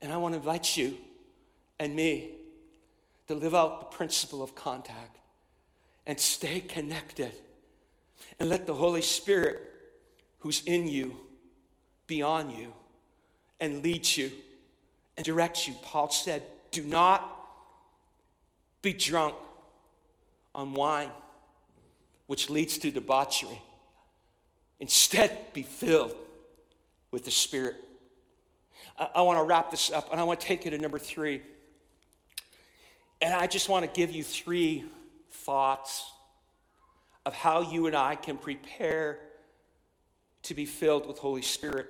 And 0.00 0.12
I 0.12 0.16
want 0.16 0.32
to 0.34 0.38
invite 0.38 0.76
you 0.76 0.96
and 1.80 1.96
me 1.96 2.30
to 3.26 3.34
live 3.34 3.54
out 3.54 3.80
the 3.80 3.96
principle 3.96 4.42
of 4.42 4.54
contact 4.54 5.16
and 6.06 6.20
stay 6.20 6.60
connected 6.60 7.32
and 8.38 8.48
let 8.48 8.66
the 8.66 8.74
Holy 8.74 9.02
Spirit 9.02 9.58
who's 10.40 10.62
in 10.66 10.86
you 10.86 11.16
be 12.06 12.22
on 12.22 12.50
you 12.50 12.72
and 13.60 13.82
lead 13.82 14.06
you 14.16 14.30
and 15.16 15.24
direct 15.24 15.66
you. 15.66 15.74
Paul 15.82 16.10
said, 16.10 16.42
Do 16.70 16.82
not 16.82 17.36
be 18.82 18.92
drunk 18.92 19.34
on 20.54 20.74
wine, 20.74 21.10
which 22.26 22.50
leads 22.50 22.76
to 22.78 22.90
debauchery. 22.90 23.60
Instead, 24.80 25.52
be 25.54 25.62
filled 25.62 26.14
with 27.10 27.24
the 27.24 27.30
Spirit. 27.30 27.76
I, 28.98 29.08
I 29.16 29.22
want 29.22 29.38
to 29.38 29.44
wrap 29.44 29.70
this 29.70 29.90
up 29.90 30.10
and 30.10 30.20
I 30.20 30.24
want 30.24 30.40
to 30.40 30.46
take 30.46 30.66
you 30.66 30.70
to 30.72 30.78
number 30.78 30.98
three. 30.98 31.40
And 33.22 33.34
I 33.34 33.46
just 33.46 33.68
want 33.68 33.84
to 33.84 33.90
give 34.00 34.10
you 34.10 34.24
three 34.24 34.84
thoughts 35.30 36.10
of 37.26 37.34
how 37.34 37.70
you 37.70 37.86
and 37.86 37.94
I 37.94 38.14
can 38.16 38.38
prepare 38.38 39.18
to 40.44 40.54
be 40.54 40.64
filled 40.64 41.06
with 41.06 41.18
Holy 41.18 41.42
Spirit. 41.42 41.88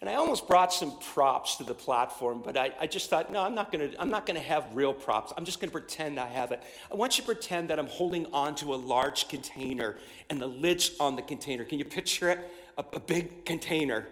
And 0.00 0.08
I 0.08 0.14
almost 0.14 0.48
brought 0.48 0.72
some 0.72 0.98
props 0.98 1.56
to 1.56 1.64
the 1.64 1.74
platform, 1.74 2.40
but 2.42 2.56
I, 2.56 2.72
I 2.80 2.86
just 2.86 3.10
thought, 3.10 3.30
no, 3.30 3.42
I'm 3.42 3.54
not 3.54 3.70
gonna, 3.70 3.90
I'm 3.98 4.08
not 4.08 4.24
gonna 4.24 4.40
have 4.40 4.64
real 4.74 4.94
props. 4.94 5.32
I'm 5.36 5.44
just 5.44 5.60
gonna 5.60 5.72
pretend 5.72 6.18
I 6.18 6.28
have 6.28 6.52
it. 6.52 6.62
I 6.90 6.94
want 6.94 7.18
you 7.18 7.22
to 7.22 7.26
pretend 7.26 7.68
that 7.68 7.78
I'm 7.78 7.88
holding 7.88 8.26
onto 8.32 8.72
a 8.72 8.76
large 8.76 9.28
container 9.28 9.96
and 10.30 10.40
the 10.40 10.46
lid's 10.46 10.92
on 11.00 11.16
the 11.16 11.22
container. 11.22 11.64
Can 11.64 11.78
you 11.78 11.84
picture 11.84 12.30
it? 12.30 12.38
A, 12.78 12.84
a 12.94 13.00
big 13.00 13.44
container 13.44 14.06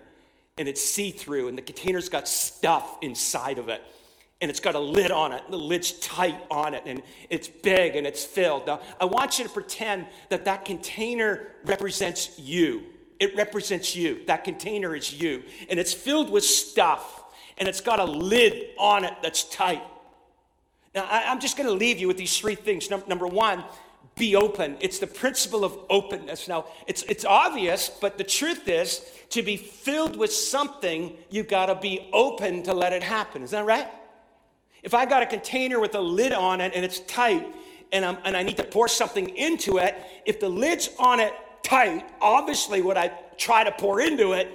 and 0.59 0.69
it's 0.69 0.83
see-through 0.83 1.49
and 1.49 1.57
the 1.57 1.63
container's 1.63 2.09
got 2.09 2.29
stuff 2.29 2.99
inside 3.01 3.59
of 3.59 3.69
it 3.69 3.83
and 4.41 4.51
it's 4.51 4.61
got 4.61 4.75
a 4.75 4.81
lid 4.81 5.11
on 5.11 5.33
it. 5.33 5.43
The 5.51 5.59
lid's 5.59 5.93
tight 5.93 6.41
on 6.51 6.75
it, 6.75 6.85
and 6.87 7.03
it's 7.29 7.49
big 7.49 7.97
and 7.97 8.07
it's 8.07 8.25
filled. 8.25 8.67
Now, 8.67 8.81
I 9.01 9.05
want 9.05 9.39
you 9.39 9.45
to 9.45 9.51
pretend 9.51 10.07
that 10.29 10.45
that 10.45 10.65
container 10.65 11.49
represents 11.65 12.39
you. 12.39 12.83
It 13.19 13.37
represents 13.37 13.97
you. 13.97 14.21
That 14.27 14.45
container 14.45 14.95
is 14.95 15.13
you. 15.13 15.43
And 15.69 15.81
it's 15.81 15.93
filled 15.93 16.31
with 16.31 16.45
stuff, 16.45 17.25
and 17.59 17.69
it's 17.69 17.81
got 17.81 17.99
a 17.99 18.05
lid 18.05 18.69
on 18.79 19.05
it 19.05 19.15
that's 19.23 19.43
tight. 19.45 19.83
Now, 20.95 21.05
I, 21.11 21.33
am 21.33 21.41
just 21.41 21.57
going 21.57 21.69
to 21.69 21.75
leave 21.75 21.99
you 21.99 22.07
with 22.07 22.17
these 22.17 22.39
three 22.39 22.55
things. 22.55 22.91
Number, 22.91 23.27
one, 23.27 23.65
be 24.15 24.37
open. 24.37 24.77
It's 24.81 25.01
the 25.01 25.07
principle 25.09 25.65
of 25.65 25.77
openness. 25.91 26.47
Now, 26.47 26.67
it's, 26.87 27.03
it's 27.05 27.25
obvious, 27.25 27.89
but 27.89 28.19
the 28.19 28.25
truth 28.25 28.69
is, 28.69 29.05
to 29.31 29.43
be 29.43 29.57
filled 29.57 30.17
with 30.17 30.33
something, 30.33 31.17
you've 31.29 31.49
got 31.49 31.67
to 31.67 31.75
be 31.75 32.09
open 32.13 32.63
to 32.65 32.73
let 32.73 32.93
it 32.93 33.03
happen. 33.03 33.43
Is 33.43 33.51
that 33.51 33.67
right? 33.67 33.89
If 34.83 34.95
I 34.95 35.07
got 35.07 35.23
a 35.23 35.27
container 35.27 35.81
with 35.81 35.95
a 35.95 36.01
lid 36.01 36.33
on 36.33 36.61
it 36.61 36.73
and 36.75 36.85
it's 36.85 37.01
tight, 37.01 37.47
and, 37.93 38.05
I'm, 38.05 38.19
and 38.25 38.37
I 38.37 38.43
need 38.43 38.57
to 38.59 38.65
pour 38.65 38.89
something 38.89 39.29
into 39.31 39.79
it, 39.79 39.97
if 40.25 40.41
the 40.41 40.49
lid's 40.49 40.91
on 40.99 41.21
it 41.21 41.33
tight, 41.63 42.05
obviously 42.21 42.83
what 42.83 42.97
I 42.97 43.09
try 43.37 43.65
to 43.65 43.73
pour 43.73 44.01
into 44.01 44.33
it 44.33 44.49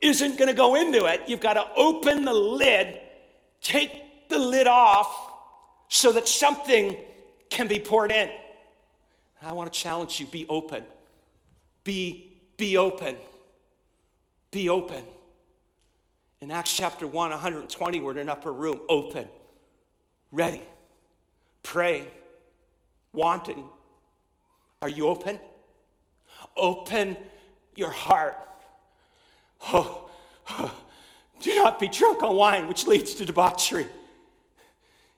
isn't 0.00 0.38
going 0.38 0.48
to 0.48 0.54
go 0.54 0.74
into 0.74 1.06
it. 1.06 1.22
You've 1.26 1.40
got 1.40 1.54
to 1.54 1.66
open 1.76 2.24
the 2.24 2.32
lid, 2.32 3.00
take 3.60 4.28
the 4.28 4.38
lid 4.38 4.66
off 4.66 5.32
so 5.88 6.12
that 6.12 6.26
something 6.26 6.96
can 7.50 7.66
be 7.66 7.78
poured 7.78 8.12
in. 8.12 8.30
I 9.42 9.52
want 9.52 9.72
to 9.72 9.78
challenge 9.78 10.20
you 10.20 10.26
be 10.26 10.46
open. 10.48 10.84
Be, 11.84 12.38
be 12.56 12.76
open. 12.76 13.16
Be 14.50 14.68
open. 14.68 15.02
In 16.40 16.50
Acts 16.50 16.76
chapter 16.76 17.06
1, 17.06 17.30
120, 17.30 18.00
we're 18.00 18.12
in 18.12 18.18
an 18.18 18.28
upper 18.28 18.52
room, 18.52 18.80
open, 18.88 19.28
ready, 20.32 20.62
pray, 21.62 22.06
wanting. 23.12 23.64
Are 24.82 24.88
you 24.88 25.08
open? 25.08 25.38
Open 26.56 27.16
your 27.76 27.90
heart. 27.90 28.36
Oh, 29.72 30.08
oh, 30.50 30.74
do 31.42 31.54
not 31.56 31.78
be 31.78 31.88
drunk 31.88 32.22
on 32.22 32.36
wine, 32.36 32.68
which 32.68 32.86
leads 32.86 33.14
to 33.14 33.24
debauchery. 33.24 33.86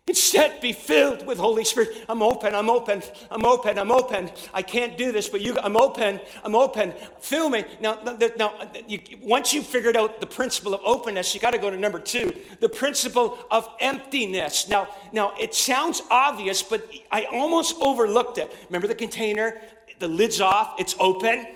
Instead, 0.08 0.60
be 0.60 0.72
filled 0.72 1.24
with 1.26 1.38
Holy 1.38 1.64
Spirit. 1.64 2.04
I'm 2.08 2.22
open, 2.22 2.54
I'm 2.54 2.68
open, 2.68 3.02
I'm 3.30 3.44
open, 3.44 3.78
I'm 3.78 3.92
open. 3.92 4.30
I 4.52 4.60
can't 4.60 4.98
do 4.98 5.12
this, 5.12 5.28
but 5.28 5.40
you, 5.40 5.56
I'm 5.60 5.76
open, 5.76 6.20
I'm 6.42 6.56
open. 6.56 6.92
Fill 7.20 7.48
me. 7.48 7.64
Now, 7.80 8.00
now 8.36 8.52
you, 8.88 8.98
once 9.22 9.54
you've 9.54 9.66
figured 9.66 9.96
out 9.96 10.20
the 10.20 10.26
principle 10.26 10.74
of 10.74 10.80
openness, 10.84 11.34
you 11.34 11.40
got 11.40 11.52
to 11.52 11.58
go 11.58 11.70
to 11.70 11.76
number 11.76 12.00
two, 12.00 12.34
the 12.58 12.68
principle 12.68 13.38
of 13.50 13.68
emptiness. 13.78 14.68
Now, 14.68 14.88
now, 15.12 15.34
it 15.40 15.54
sounds 15.54 16.02
obvious, 16.10 16.64
but 16.64 16.84
I 17.12 17.26
almost 17.26 17.76
overlooked 17.80 18.38
it. 18.38 18.52
Remember 18.68 18.88
the 18.88 18.96
container? 18.96 19.60
the 20.02 20.08
lid's 20.08 20.40
off, 20.40 20.74
it's 20.80 20.96
open, 20.98 21.46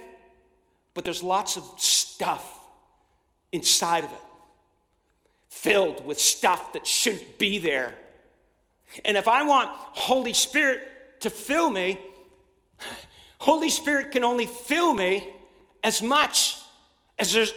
but 0.94 1.04
there's 1.04 1.22
lots 1.22 1.56
of 1.56 1.64
stuff 1.76 2.60
inside 3.50 4.04
of 4.04 4.12
it, 4.12 4.20
filled 5.48 6.06
with 6.06 6.18
stuff 6.20 6.72
that 6.72 6.86
shouldn't 6.86 7.38
be 7.38 7.58
there. 7.58 7.92
And 9.04 9.16
if 9.16 9.28
I 9.28 9.42
want 9.42 9.68
Holy 9.70 10.32
Spirit 10.32 11.20
to 11.20 11.30
fill 11.30 11.70
me, 11.70 11.98
Holy 13.38 13.70
Spirit 13.70 14.12
can 14.12 14.24
only 14.24 14.46
fill 14.46 14.94
me 14.94 15.28
as 15.84 16.02
much 16.02 16.56
as 17.18 17.32
there's 17.32 17.54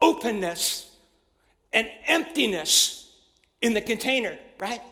openness 0.00 0.90
and 1.72 1.88
emptiness 2.06 3.10
in 3.60 3.74
the 3.74 3.80
container, 3.80 4.38
right? 4.58 4.82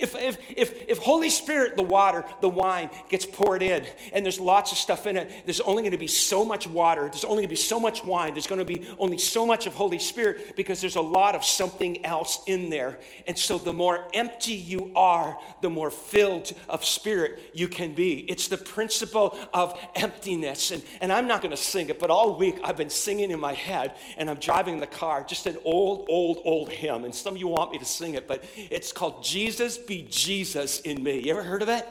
If, 0.00 0.14
if, 0.14 0.38
if, 0.50 0.88
if 0.88 0.98
Holy 0.98 1.30
Spirit, 1.30 1.76
the 1.76 1.82
water, 1.82 2.24
the 2.40 2.48
wine 2.48 2.90
gets 3.08 3.26
poured 3.26 3.62
in 3.62 3.84
and 4.12 4.24
there's 4.24 4.40
lots 4.40 4.72
of 4.72 4.78
stuff 4.78 5.06
in 5.06 5.16
it, 5.16 5.30
there's 5.44 5.60
only 5.60 5.82
going 5.82 5.92
to 5.92 5.98
be 5.98 6.06
so 6.06 6.44
much 6.44 6.66
water, 6.66 7.02
there's 7.02 7.24
only 7.24 7.36
going 7.36 7.48
to 7.48 7.48
be 7.48 7.56
so 7.56 7.78
much 7.78 8.04
wine, 8.04 8.32
there's 8.32 8.46
going 8.46 8.58
to 8.58 8.64
be 8.64 8.86
only 8.98 9.18
so 9.18 9.46
much 9.46 9.66
of 9.66 9.74
Holy 9.74 9.98
Spirit 9.98 10.56
because 10.56 10.80
there's 10.80 10.96
a 10.96 11.00
lot 11.00 11.34
of 11.34 11.44
something 11.44 12.04
else 12.04 12.42
in 12.46 12.70
there. 12.70 12.98
And 13.26 13.38
so 13.38 13.58
the 13.58 13.72
more 13.72 14.08
empty 14.14 14.54
you 14.54 14.92
are, 14.96 15.38
the 15.60 15.70
more 15.70 15.90
filled 15.90 16.52
of 16.68 16.84
Spirit 16.84 17.38
you 17.52 17.68
can 17.68 17.94
be. 17.94 18.20
It's 18.30 18.48
the 18.48 18.56
principle 18.56 19.38
of 19.52 19.78
emptiness. 19.94 20.70
And, 20.70 20.82
and 21.00 21.12
I'm 21.12 21.26
not 21.26 21.42
going 21.42 21.50
to 21.50 21.56
sing 21.56 21.88
it, 21.88 21.98
but 21.98 22.10
all 22.10 22.36
week 22.36 22.56
I've 22.64 22.76
been 22.76 22.90
singing 22.90 23.30
in 23.30 23.40
my 23.40 23.52
head 23.52 23.94
and 24.16 24.28
I'm 24.30 24.38
driving 24.38 24.74
in 24.74 24.80
the 24.80 24.86
car, 24.86 25.24
just 25.24 25.46
an 25.46 25.56
old, 25.64 26.06
old, 26.08 26.40
old 26.44 26.68
hymn. 26.70 27.04
And 27.04 27.14
some 27.14 27.34
of 27.34 27.40
you 27.40 27.48
want 27.48 27.72
me 27.72 27.78
to 27.78 27.84
sing 27.84 28.14
it, 28.14 28.26
but 28.26 28.44
it's 28.56 28.92
called 28.92 29.22
Jesus 29.22 29.78
be 29.86 30.06
Jesus 30.10 30.80
in 30.80 31.02
me. 31.02 31.20
You 31.20 31.32
ever 31.32 31.42
heard 31.42 31.62
of 31.62 31.68
it? 31.68 31.88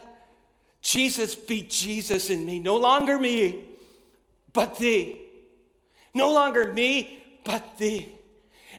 Jesus 0.82 1.36
be 1.36 1.62
Jesus 1.64 2.30
in 2.30 2.46
me. 2.46 2.60
No 2.60 2.78
longer 2.78 3.18
me, 3.18 3.64
but 4.52 4.78
thee. 4.78 5.20
No 6.14 6.34
longer 6.34 6.74
me, 6.74 7.24
but 7.44 7.78
thee. 7.78 8.10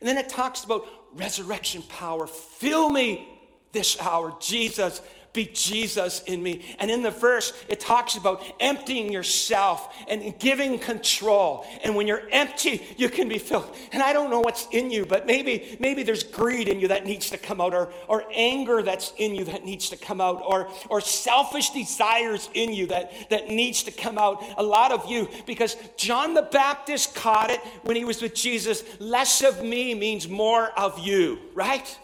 And 0.00 0.08
then 0.08 0.18
it 0.18 0.28
talks 0.28 0.64
about 0.64 0.86
resurrection 1.14 1.82
power. 1.82 2.26
Fill 2.26 2.90
me 2.90 3.28
this 3.72 4.00
hour, 4.00 4.36
Jesus 4.40 5.00
be 5.34 5.50
Jesus 5.52 6.22
in 6.22 6.42
me. 6.42 6.64
And 6.78 6.90
in 6.90 7.02
the 7.02 7.10
verse, 7.10 7.52
it 7.68 7.80
talks 7.80 8.16
about 8.16 8.42
emptying 8.60 9.12
yourself 9.12 9.92
and 10.08 10.38
giving 10.38 10.78
control. 10.78 11.66
And 11.82 11.94
when 11.94 12.06
you're 12.06 12.22
empty, 12.30 12.82
you 12.96 13.10
can 13.10 13.28
be 13.28 13.38
filled. 13.38 13.76
And 13.92 14.02
I 14.02 14.12
don't 14.12 14.30
know 14.30 14.40
what's 14.40 14.66
in 14.70 14.90
you, 14.90 15.04
but 15.04 15.26
maybe, 15.26 15.76
maybe 15.80 16.04
there's 16.04 16.22
greed 16.22 16.68
in 16.68 16.80
you 16.80 16.88
that 16.88 17.04
needs 17.04 17.30
to 17.30 17.36
come 17.36 17.60
out, 17.60 17.74
or, 17.74 17.92
or 18.08 18.24
anger 18.32 18.80
that's 18.80 19.12
in 19.18 19.34
you 19.34 19.44
that 19.44 19.64
needs 19.64 19.90
to 19.90 19.96
come 19.96 20.20
out, 20.20 20.42
or, 20.46 20.70
or 20.88 21.00
selfish 21.00 21.70
desires 21.70 22.48
in 22.54 22.72
you 22.72 22.86
that, 22.86 23.28
that 23.30 23.48
needs 23.48 23.82
to 23.82 23.90
come 23.90 24.16
out. 24.16 24.42
A 24.56 24.62
lot 24.62 24.92
of 24.92 25.10
you, 25.10 25.28
because 25.46 25.76
John 25.96 26.34
the 26.34 26.42
Baptist 26.42 27.14
caught 27.14 27.50
it 27.50 27.60
when 27.82 27.96
he 27.96 28.04
was 28.04 28.22
with 28.22 28.34
Jesus. 28.34 28.84
Less 29.00 29.42
of 29.42 29.64
me 29.64 29.94
means 29.94 30.28
more 30.28 30.68
of 30.78 31.00
you, 31.00 31.40
right? 31.54 31.98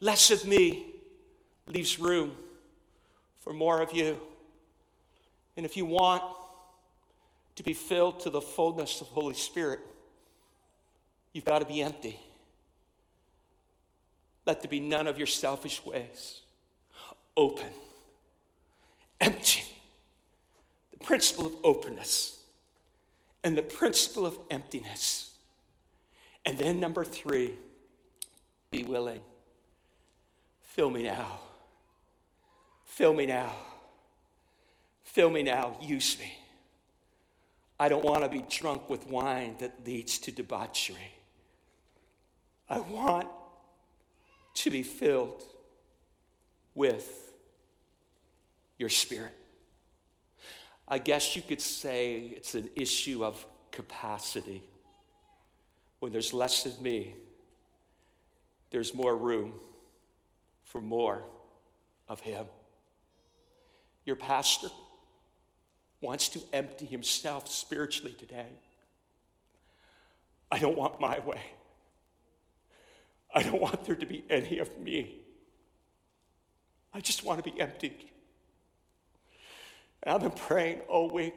Less 0.00 0.30
of 0.30 0.44
me 0.44 0.93
leaves 1.66 1.98
room 1.98 2.32
for 3.40 3.52
more 3.52 3.80
of 3.80 3.92
you. 3.92 4.18
And 5.56 5.64
if 5.64 5.76
you 5.76 5.84
want 5.84 6.22
to 7.56 7.62
be 7.62 7.74
filled 7.74 8.20
to 8.20 8.30
the 8.30 8.40
fullness 8.40 9.00
of 9.00 9.06
Holy 9.08 9.34
Spirit, 9.34 9.80
you've 11.32 11.44
got 11.44 11.60
to 11.60 11.66
be 11.66 11.82
empty. 11.82 12.18
Let 14.46 14.62
there 14.62 14.70
be 14.70 14.80
none 14.80 15.06
of 15.06 15.16
your 15.16 15.26
selfish 15.26 15.84
ways. 15.84 16.40
Open, 17.36 17.70
empty. 19.20 19.62
The 20.92 21.04
principle 21.04 21.46
of 21.46 21.54
openness 21.64 22.40
and 23.42 23.56
the 23.56 23.62
principle 23.62 24.26
of 24.26 24.38
emptiness. 24.50 25.30
And 26.46 26.58
then, 26.58 26.80
number 26.80 27.04
three, 27.04 27.54
be 28.70 28.82
willing. 28.82 29.20
Fill 30.62 30.90
me 30.90 31.04
now. 31.04 31.40
Fill 32.94 33.12
me 33.12 33.26
now. 33.26 33.50
Fill 35.02 35.28
me 35.28 35.42
now. 35.42 35.76
Use 35.82 36.16
me. 36.16 36.32
I 37.80 37.88
don't 37.88 38.04
want 38.04 38.22
to 38.22 38.28
be 38.28 38.44
drunk 38.48 38.88
with 38.88 39.08
wine 39.08 39.56
that 39.58 39.84
leads 39.84 40.16
to 40.18 40.30
debauchery. 40.30 41.12
I 42.70 42.78
want 42.78 43.26
to 44.54 44.70
be 44.70 44.84
filled 44.84 45.42
with 46.76 47.32
your 48.78 48.90
spirit. 48.90 49.34
I 50.86 50.98
guess 50.98 51.34
you 51.34 51.42
could 51.42 51.60
say 51.60 52.32
it's 52.36 52.54
an 52.54 52.70
issue 52.76 53.24
of 53.24 53.44
capacity. 53.72 54.62
When 55.98 56.12
there's 56.12 56.32
less 56.32 56.64
of 56.64 56.80
me, 56.80 57.16
there's 58.70 58.94
more 58.94 59.16
room 59.16 59.54
for 60.62 60.80
more 60.80 61.24
of 62.08 62.20
Him. 62.20 62.46
Your 64.04 64.16
pastor 64.16 64.68
wants 66.00 66.28
to 66.30 66.40
empty 66.52 66.86
himself 66.86 67.48
spiritually 67.48 68.14
today. 68.18 68.48
I 70.50 70.58
don't 70.58 70.76
want 70.76 71.00
my 71.00 71.18
way. 71.20 71.40
I 73.34 73.42
don't 73.42 73.60
want 73.60 73.84
there 73.84 73.96
to 73.96 74.06
be 74.06 74.24
any 74.30 74.58
of 74.58 74.78
me. 74.78 75.16
I 76.92 77.00
just 77.00 77.24
want 77.24 77.42
to 77.42 77.50
be 77.50 77.60
emptied. 77.60 78.04
And 80.02 80.14
I've 80.14 80.20
been 80.20 80.30
praying 80.30 80.80
all 80.88 81.10
week 81.10 81.34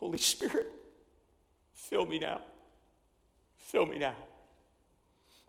Holy 0.00 0.18
Spirit, 0.18 0.66
fill 1.74 2.06
me 2.06 2.18
now. 2.18 2.40
Fill 3.58 3.84
me 3.84 3.98
now. 3.98 4.14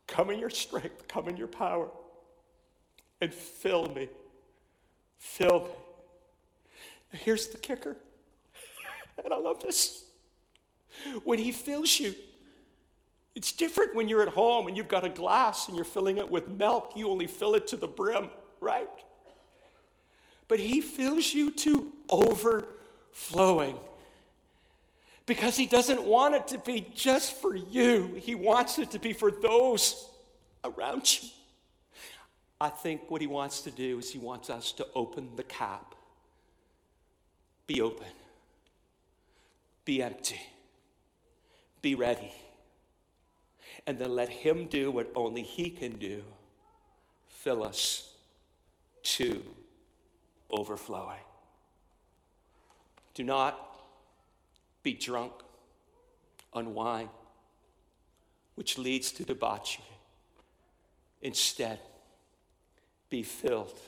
Come 0.08 0.30
in 0.30 0.40
your 0.40 0.50
strength, 0.50 1.08
come 1.08 1.30
in 1.30 1.38
your 1.38 1.48
power, 1.48 1.90
and 3.22 3.34
fill 3.34 3.88
me. 3.88 4.10
Fill 5.18 5.62
me. 5.62 5.70
Here's 7.12 7.48
the 7.48 7.58
kicker, 7.58 7.96
and 9.24 9.34
I 9.34 9.38
love 9.38 9.62
this. 9.62 10.06
When 11.24 11.40
He 11.40 11.52
fills 11.52 12.00
you, 12.00 12.14
it's 13.36 13.52
different 13.52 13.96
when 13.96 14.10
you're 14.10 14.22
at 14.22 14.30
home 14.30 14.68
and 14.68 14.76
you've 14.76 14.90
got 14.90 15.06
a 15.06 15.10
glass 15.10 15.68
and 15.68 15.76
you're 15.76 15.86
filling 15.86 16.18
it 16.18 16.30
with 16.30 16.50
milk. 16.50 16.94
You 16.96 17.10
only 17.10 17.28
fill 17.28 17.56
it 17.56 17.68
to 17.68 17.78
the 17.78 17.88
brim, 17.88 18.30
right? 18.60 18.90
But 20.48 20.60
He 20.60 20.82
fills 20.82 21.34
you 21.34 21.52
to 21.52 21.94
overflowing 22.10 23.78
because 25.26 25.56
He 25.56 25.66
doesn't 25.66 26.04
want 26.04 26.36
it 26.36 26.48
to 26.50 26.58
be 26.58 26.86
just 26.94 27.42
for 27.42 27.56
you, 27.56 28.16
He 28.22 28.36
wants 28.36 28.80
it 28.80 28.92
to 28.92 29.00
be 29.00 29.14
for 29.14 29.32
those 29.32 30.10
around 30.64 31.22
you. 31.22 31.30
I 32.60 32.70
think 32.70 33.10
what 33.10 33.22
He 33.22 33.28
wants 33.28 33.62
to 33.62 33.72
do 33.72 33.98
is 34.00 34.12
He 34.12 34.20
wants 34.20 34.50
us 34.50 34.74
to 34.74 34.86
open 34.94 35.30
the 35.38 35.44
cap, 35.44 35.96
be 37.68 37.82
open, 37.82 38.08
be 39.86 40.02
empty, 40.02 40.42
be 41.82 41.96
ready 41.96 42.32
and 43.88 43.98
then 43.98 44.16
let 44.16 44.30
Him 44.30 44.68
do 44.68 44.92
what 44.92 45.12
only 45.16 45.42
He 45.42 45.70
can 45.70 45.98
do 45.98 46.24
fill 47.28 47.64
us 47.64 48.14
to 49.04 49.44
overflowing. 50.50 51.20
Do 53.14 53.24
not 53.24 53.60
be 54.84 54.94
drunk 54.94 55.34
on 56.54 56.74
wine, 56.74 57.10
which 58.56 58.78
leads 58.78 59.12
to 59.14 59.24
debauchery. 59.24 59.84
Instead, 61.22 61.80
be 63.10 63.24
filled. 63.24 63.80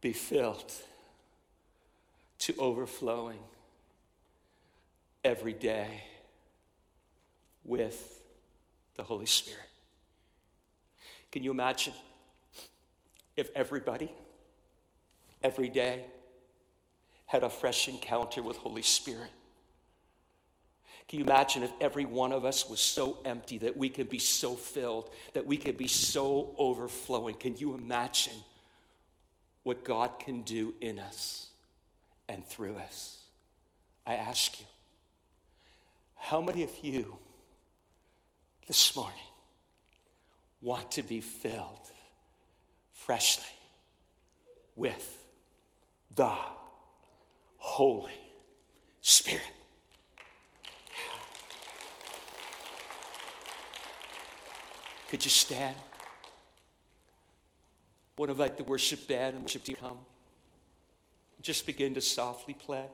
Be 0.00 0.12
filled 0.12 0.72
to 2.38 2.54
overflowing 2.56 3.38
every 5.24 5.52
day 5.52 6.02
with 7.64 8.20
the 8.96 9.02
Holy 9.02 9.26
Spirit. 9.26 9.60
Can 11.30 11.42
you 11.42 11.50
imagine 11.50 11.92
if 13.36 13.50
everybody, 13.54 14.10
every 15.42 15.68
day, 15.68 16.04
had 17.26 17.42
a 17.42 17.50
fresh 17.50 17.88
encounter 17.88 18.42
with 18.42 18.56
Holy 18.56 18.82
Spirit? 18.82 19.30
Can 21.08 21.20
you 21.20 21.24
imagine 21.24 21.62
if 21.62 21.72
every 21.80 22.04
one 22.04 22.32
of 22.32 22.44
us 22.44 22.68
was 22.68 22.80
so 22.80 23.18
empty 23.24 23.58
that 23.58 23.76
we 23.76 23.88
could 23.88 24.10
be 24.10 24.18
so 24.18 24.54
filled, 24.54 25.10
that 25.32 25.46
we 25.46 25.56
could 25.56 25.76
be 25.76 25.88
so 25.88 26.54
overflowing? 26.58 27.34
Can 27.34 27.56
you 27.56 27.74
imagine 27.74 28.34
what 29.62 29.84
God 29.84 30.18
can 30.18 30.42
do 30.42 30.74
in 30.80 30.98
us 30.98 31.48
and 32.28 32.46
through 32.46 32.76
us? 32.76 33.22
I 34.06 34.14
ask 34.14 34.60
you, 34.60 34.66
how 36.16 36.40
many 36.40 36.62
of 36.62 36.70
you 36.82 37.16
this 38.66 38.94
morning 38.94 39.18
want 40.60 40.90
to 40.92 41.02
be 41.02 41.20
filled 41.20 41.90
freshly 42.92 43.44
with 44.76 45.18
the 46.14 46.32
Holy 47.56 48.12
Spirit. 49.00 49.42
Could 55.08 55.24
you 55.24 55.30
stand? 55.30 55.76
Would 58.18 58.30
invite 58.30 58.56
the 58.56 58.64
worship 58.64 59.06
band 59.08 59.36
and 59.36 59.44
worship 59.44 59.64
to 59.64 59.74
come. 59.74 59.98
Just 61.40 61.66
begin 61.66 61.94
to 61.94 62.00
softly 62.00 62.54
play. 62.54 62.84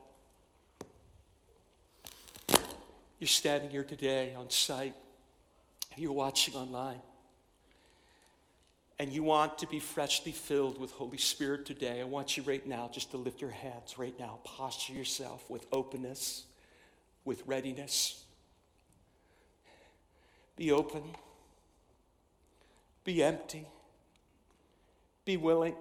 You're 3.18 3.28
standing 3.28 3.70
here 3.70 3.84
today 3.84 4.34
on 4.34 4.50
site 4.50 4.94
and 5.92 6.02
you're 6.02 6.12
watching 6.12 6.54
online 6.54 7.00
and 8.98 9.12
you 9.12 9.22
want 9.22 9.58
to 9.58 9.66
be 9.66 9.80
freshly 9.80 10.32
filled 10.32 10.80
with 10.80 10.92
Holy 10.92 11.18
Spirit 11.18 11.66
today, 11.66 12.00
I 12.00 12.04
want 12.04 12.36
you 12.36 12.42
right 12.44 12.64
now 12.66 12.88
just 12.92 13.10
to 13.10 13.16
lift 13.16 13.40
your 13.40 13.50
hands 13.50 13.98
right 13.98 14.18
now. 14.18 14.38
Posture 14.44 14.92
yourself 14.92 15.50
with 15.50 15.66
openness, 15.72 16.44
with 17.24 17.42
readiness. 17.46 18.24
Be 20.56 20.70
open. 20.70 21.02
Be 23.02 23.22
empty. 23.22 23.66
Be 25.24 25.36
willing. 25.36 25.74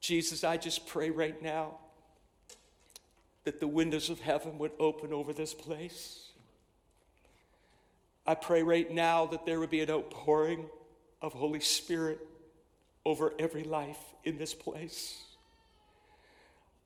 Jesus, 0.00 0.44
I 0.44 0.56
just 0.56 0.86
pray 0.86 1.10
right 1.10 1.40
now 1.42 1.78
that 3.44 3.60
the 3.60 3.66
windows 3.66 4.10
of 4.10 4.20
heaven 4.20 4.58
would 4.58 4.72
open 4.78 5.12
over 5.12 5.32
this 5.32 5.54
place. 5.54 6.28
I 8.26 8.34
pray 8.34 8.62
right 8.62 8.90
now 8.90 9.26
that 9.26 9.46
there 9.46 9.58
would 9.58 9.70
be 9.70 9.80
an 9.80 9.90
outpouring 9.90 10.66
of 11.22 11.32
Holy 11.32 11.60
Spirit 11.60 12.20
over 13.04 13.32
every 13.38 13.64
life 13.64 13.98
in 14.22 14.36
this 14.36 14.52
place. 14.52 15.22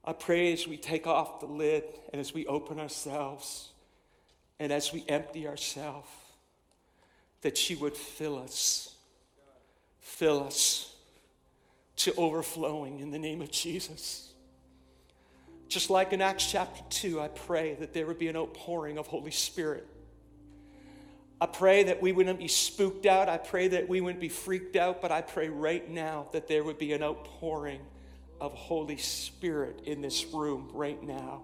I 0.05 0.13
pray 0.13 0.53
as 0.53 0.67
we 0.67 0.77
take 0.77 1.07
off 1.07 1.41
the 1.41 1.47
lid 1.47 1.85
and 2.13 2.21
as 2.21 2.33
we 2.33 2.47
open 2.47 2.79
ourselves 2.79 3.71
and 4.59 4.73
as 4.73 4.93
we 4.93 5.05
empty 5.09 5.49
ourselves, 5.49 6.09
that 7.41 7.59
she 7.59 7.75
would 7.75 7.97
fill 7.97 8.39
us, 8.39 8.95
fill 10.01 10.45
us 10.45 10.92
to 11.97 12.15
overflowing 12.15 13.01
in 13.01 13.11
the 13.11 13.19
name 13.19 13.43
of 13.43 13.51
Jesus. 13.51 14.33
Just 15.69 15.91
like 15.91 16.13
in 16.13 16.21
Acts 16.21 16.51
chapter 16.51 16.83
2, 16.91 17.21
I 17.21 17.29
pray 17.29 17.75
that 17.75 17.95
there 17.95 18.07
would 18.07 18.19
be 18.19 18.29
an 18.29 18.37
outpouring 18.37 18.99
of 18.99 19.07
Holy 19.07 19.31
Spirit 19.31 19.87
I 21.43 21.47
pray 21.47 21.83
that 21.83 22.01
we 22.01 22.13
wouldn't 22.13 22.39
be 22.39 22.47
spooked 22.47 23.05
out. 23.05 23.29
I 23.29 23.37
pray 23.37 23.67
that 23.67 23.89
we 23.89 24.01
wouldn't 24.01 24.21
be 24.21 24.29
freaked 24.29 24.77
out, 24.77 25.03
but 25.03 25.11
I 25.11 25.23
pray 25.23 25.49
right 25.49 25.91
now 25.91 26.29
that 26.31 26.47
there 26.47 26.63
would 26.63 26.79
be 26.79 26.93
an 26.93 27.03
outpouring 27.03 27.81
of 28.41 28.55
Holy 28.55 28.97
Spirit 28.97 29.81
in 29.87 30.03
this 30.03 30.25
room 30.27 30.71
right 30.73 31.03
now. 31.03 31.43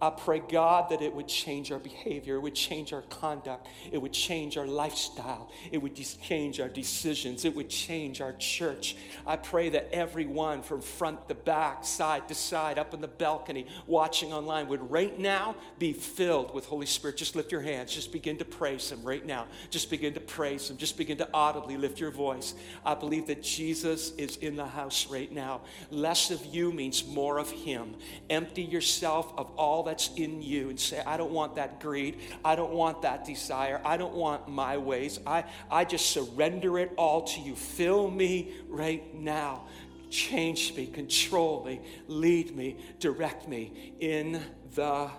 I 0.00 0.10
pray, 0.10 0.40
God, 0.40 0.90
that 0.90 1.02
it 1.02 1.12
would 1.12 1.26
change 1.26 1.72
our 1.72 1.80
behavior, 1.80 2.36
it 2.36 2.40
would 2.40 2.54
change 2.54 2.92
our 2.92 3.02
conduct, 3.02 3.66
it 3.90 3.98
would 3.98 4.12
change 4.12 4.56
our 4.56 4.66
lifestyle, 4.66 5.50
it 5.72 5.78
would 5.78 5.96
change 5.96 6.60
our 6.60 6.68
decisions, 6.68 7.44
it 7.44 7.56
would 7.56 7.68
change 7.68 8.20
our 8.20 8.32
church. 8.34 8.96
I 9.26 9.36
pray 9.36 9.70
that 9.70 9.88
everyone 9.92 10.62
from 10.62 10.82
front 10.82 11.26
to 11.28 11.34
back, 11.34 11.84
side 11.84 12.28
to 12.28 12.34
side, 12.34 12.78
up 12.78 12.94
in 12.94 13.00
the 13.00 13.08
balcony, 13.08 13.66
watching 13.88 14.32
online 14.32 14.68
would 14.68 14.88
right 14.88 15.18
now 15.18 15.56
be 15.80 15.92
filled 15.92 16.54
with 16.54 16.66
Holy 16.66 16.86
Spirit. 16.86 17.16
Just 17.16 17.34
lift 17.34 17.50
your 17.50 17.62
hands, 17.62 17.92
just 17.92 18.12
begin 18.12 18.36
to 18.36 18.44
praise 18.44 18.92
Him 18.92 19.02
right 19.02 19.26
now. 19.26 19.46
Just 19.68 19.90
begin 19.90 20.14
to 20.14 20.20
praise 20.20 20.70
Him, 20.70 20.76
just 20.76 20.96
begin 20.96 21.18
to 21.18 21.28
audibly 21.34 21.76
lift 21.76 21.98
your 21.98 22.12
voice. 22.12 22.54
I 22.86 22.94
believe 22.94 23.26
that 23.26 23.42
Jesus 23.42 24.12
is 24.12 24.36
in 24.36 24.54
the 24.54 24.66
house 24.66 25.08
right 25.08 25.32
now. 25.32 25.62
Less 25.90 26.30
of 26.30 26.44
you 26.46 26.70
means 26.70 27.04
more 27.04 27.38
of 27.38 27.50
Him. 27.50 27.96
Empty 28.30 28.62
yourself 28.62 29.32
of 29.36 29.50
all 29.56 29.87
that's 29.88 30.10
in 30.16 30.42
you 30.42 30.68
and 30.70 30.78
say, 30.78 31.02
I 31.04 31.16
don't 31.16 31.32
want 31.32 31.56
that 31.56 31.80
greed. 31.80 32.20
I 32.44 32.54
don't 32.54 32.72
want 32.72 33.02
that 33.02 33.24
desire. 33.24 33.80
I 33.84 33.96
don't 33.96 34.14
want 34.14 34.48
my 34.48 34.76
ways. 34.76 35.18
I, 35.26 35.44
I 35.70 35.84
just 35.84 36.10
surrender 36.10 36.78
it 36.78 36.92
all 36.96 37.22
to 37.22 37.40
you. 37.40 37.56
Fill 37.56 38.10
me 38.10 38.52
right 38.68 39.14
now. 39.14 39.64
Change 40.10 40.74
me, 40.74 40.86
control 40.86 41.64
me, 41.64 41.80
lead 42.06 42.56
me, 42.56 42.78
direct 42.98 43.48
me. 43.48 43.94
In 44.00 44.40
the 44.74 45.10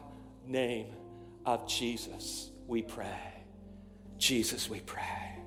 name 0.47 0.88
of 1.45 1.67
Jesus, 1.67 2.49
we 2.67 2.82
pray. 2.82 3.34
Jesus, 4.17 4.69
we 4.69 4.79
pray. 4.79 5.39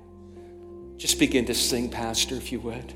Just 0.97 1.19
begin 1.19 1.45
to 1.45 1.53
sing, 1.53 1.89
Pastor, 1.89 2.35
if 2.35 2.51
you 2.51 2.59
would. 2.61 2.93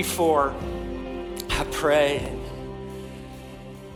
Before 0.00 0.54
I 1.50 1.66
pray 1.72 2.26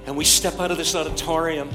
and 0.04 0.14
we 0.18 0.26
step 0.26 0.60
out 0.60 0.70
of 0.70 0.76
this 0.76 0.94
auditorium, 0.94 1.70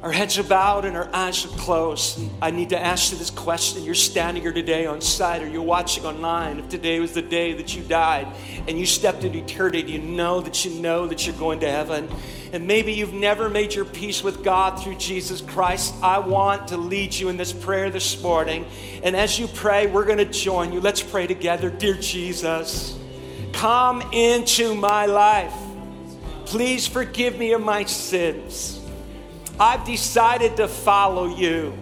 our 0.00 0.10
heads 0.10 0.38
are 0.38 0.42
bowed 0.42 0.86
and 0.86 0.96
our 0.96 1.10
eyes 1.12 1.44
are 1.44 1.54
closed. 1.58 2.18
And 2.18 2.30
I 2.40 2.50
need 2.52 2.70
to 2.70 2.82
ask 2.82 3.12
you 3.12 3.18
this 3.18 3.28
question. 3.28 3.84
You're 3.84 3.94
standing 3.94 4.42
here 4.42 4.54
today 4.54 4.86
on 4.86 5.02
site 5.02 5.42
or 5.42 5.46
you're 5.46 5.60
watching 5.60 6.06
online. 6.06 6.58
If 6.58 6.70
today 6.70 6.98
was 6.98 7.12
the 7.12 7.20
day 7.20 7.52
that 7.52 7.76
you 7.76 7.82
died 7.82 8.28
and 8.66 8.78
you 8.78 8.86
stepped 8.86 9.24
into 9.24 9.40
eternity, 9.40 9.92
you 9.92 9.98
know 9.98 10.40
that 10.40 10.64
you 10.64 10.80
know 10.80 11.06
that 11.06 11.26
you're 11.26 11.36
going 11.36 11.60
to 11.60 11.70
heaven. 11.70 12.08
And 12.56 12.66
maybe 12.66 12.94
you've 12.94 13.12
never 13.12 13.50
made 13.50 13.74
your 13.74 13.84
peace 13.84 14.22
with 14.22 14.42
God 14.42 14.82
through 14.82 14.94
Jesus 14.94 15.42
Christ. 15.42 15.94
I 16.02 16.20
want 16.20 16.68
to 16.68 16.78
lead 16.78 17.12
you 17.12 17.28
in 17.28 17.36
this 17.36 17.52
prayer 17.52 17.90
this 17.90 18.22
morning. 18.22 18.64
And 19.02 19.14
as 19.14 19.38
you 19.38 19.46
pray, 19.46 19.88
we're 19.88 20.06
going 20.06 20.16
to 20.16 20.24
join 20.24 20.72
you. 20.72 20.80
Let's 20.80 21.02
pray 21.02 21.26
together. 21.26 21.68
Dear 21.68 21.96
Jesus, 21.96 22.98
come 23.52 24.00
into 24.10 24.74
my 24.74 25.04
life. 25.04 25.52
Please 26.46 26.86
forgive 26.86 27.38
me 27.38 27.52
of 27.52 27.60
my 27.60 27.84
sins. 27.84 28.80
I've 29.60 29.84
decided 29.84 30.56
to 30.56 30.66
follow 30.66 31.26
you. 31.36 31.74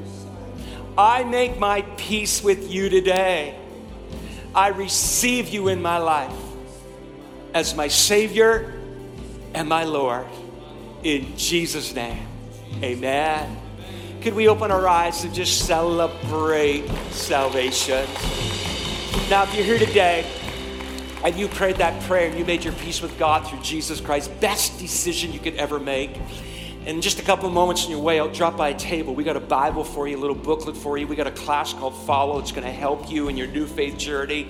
I 0.98 1.22
make 1.22 1.56
my 1.56 1.82
peace 1.82 2.42
with 2.42 2.68
you 2.68 2.88
today. 2.88 3.56
I 4.56 4.70
receive 4.70 5.50
you 5.50 5.68
in 5.68 5.80
my 5.80 5.98
life 5.98 6.34
as 7.54 7.76
my 7.76 7.86
Savior 7.86 8.74
and 9.54 9.68
my 9.68 9.84
Lord. 9.84 10.26
In 11.04 11.36
Jesus' 11.36 11.94
name, 11.94 12.26
amen. 12.82 13.58
Could 14.22 14.32
we 14.32 14.48
open 14.48 14.70
our 14.70 14.88
eyes 14.88 15.22
and 15.22 15.34
just 15.34 15.66
celebrate 15.66 16.88
salvation? 17.10 18.08
Now, 19.28 19.42
if 19.42 19.54
you're 19.54 19.66
here 19.66 19.78
today 19.78 20.24
and 21.22 21.36
you 21.36 21.46
prayed 21.48 21.76
that 21.76 22.02
prayer 22.04 22.30
and 22.30 22.38
you 22.38 22.46
made 22.46 22.64
your 22.64 22.72
peace 22.72 23.02
with 23.02 23.18
God 23.18 23.46
through 23.46 23.60
Jesus 23.60 24.00
Christ, 24.00 24.30
best 24.40 24.78
decision 24.78 25.30
you 25.30 25.40
could 25.40 25.56
ever 25.56 25.78
make. 25.78 26.18
In 26.86 27.02
just 27.02 27.18
a 27.18 27.22
couple 27.22 27.48
of 27.48 27.52
moments 27.52 27.84
on 27.84 27.90
your 27.90 28.00
way 28.00 28.18
out, 28.18 28.32
drop 28.32 28.56
by 28.56 28.70
a 28.70 28.78
table. 28.78 29.14
We 29.14 29.24
got 29.24 29.36
a 29.36 29.40
Bible 29.40 29.84
for 29.84 30.08
you, 30.08 30.16
a 30.16 30.20
little 30.20 30.34
booklet 30.34 30.74
for 30.74 30.96
you. 30.96 31.06
We 31.06 31.16
got 31.16 31.26
a 31.26 31.32
class 31.32 31.74
called 31.74 31.94
Follow. 32.06 32.38
It's 32.38 32.52
going 32.52 32.66
to 32.66 32.72
help 32.72 33.10
you 33.10 33.28
in 33.28 33.36
your 33.36 33.48
new 33.48 33.66
faith 33.66 33.98
journey 33.98 34.48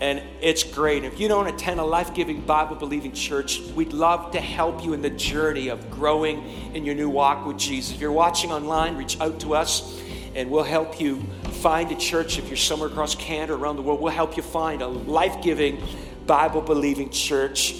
and 0.00 0.22
it's 0.40 0.62
great. 0.62 1.04
If 1.04 1.18
you 1.18 1.26
don't 1.26 1.48
attend 1.48 1.80
a 1.80 1.84
life 1.84 2.14
giving, 2.14 2.40
Bible 2.40 2.76
believing 2.76 3.12
church, 3.12 3.60
we'd 3.74 3.92
love 3.92 4.30
to 4.32 4.40
help 4.40 4.84
you 4.84 4.92
in 4.92 5.02
the 5.02 5.10
journey 5.10 5.68
of 5.68 5.90
growing 5.90 6.44
in 6.74 6.84
your 6.84 6.94
new 6.94 7.08
walk 7.08 7.46
with 7.46 7.58
Jesus. 7.58 7.94
If 7.94 8.00
you're 8.00 8.12
watching 8.12 8.52
online, 8.52 8.96
reach 8.96 9.20
out 9.20 9.40
to 9.40 9.54
us 9.54 10.00
and 10.36 10.50
we'll 10.50 10.62
help 10.62 11.00
you 11.00 11.20
find 11.62 11.90
a 11.90 11.96
church. 11.96 12.38
If 12.38 12.46
you're 12.46 12.56
somewhere 12.56 12.88
across 12.88 13.16
Canada, 13.16 13.54
or 13.54 13.56
around 13.56 13.76
the 13.76 13.82
world, 13.82 14.00
we'll 14.00 14.12
help 14.12 14.36
you 14.36 14.42
find 14.42 14.82
a 14.82 14.86
life 14.86 15.42
giving, 15.42 15.82
Bible 16.26 16.60
believing 16.60 17.10
church. 17.10 17.74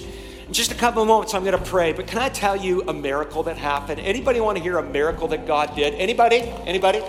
In 0.45 0.51
just 0.51 0.71
a 0.71 0.75
couple 0.75 1.01
of 1.01 1.07
moments, 1.07 1.33
I'm 1.33 1.45
going 1.45 1.57
to 1.57 1.63
pray. 1.63 1.93
But 1.93 2.07
can 2.07 2.17
I 2.17 2.27
tell 2.27 2.57
you 2.57 2.83
a 2.89 2.93
miracle 2.93 3.43
that 3.43 3.57
happened? 3.57 4.01
Anybody 4.01 4.41
want 4.41 4.57
to 4.57 4.63
hear 4.63 4.77
a 4.77 4.83
miracle 4.83 5.29
that 5.29 5.47
God 5.47 5.73
did? 5.75 5.93
Anybody? 5.93 6.39
Anybody? 6.65 7.01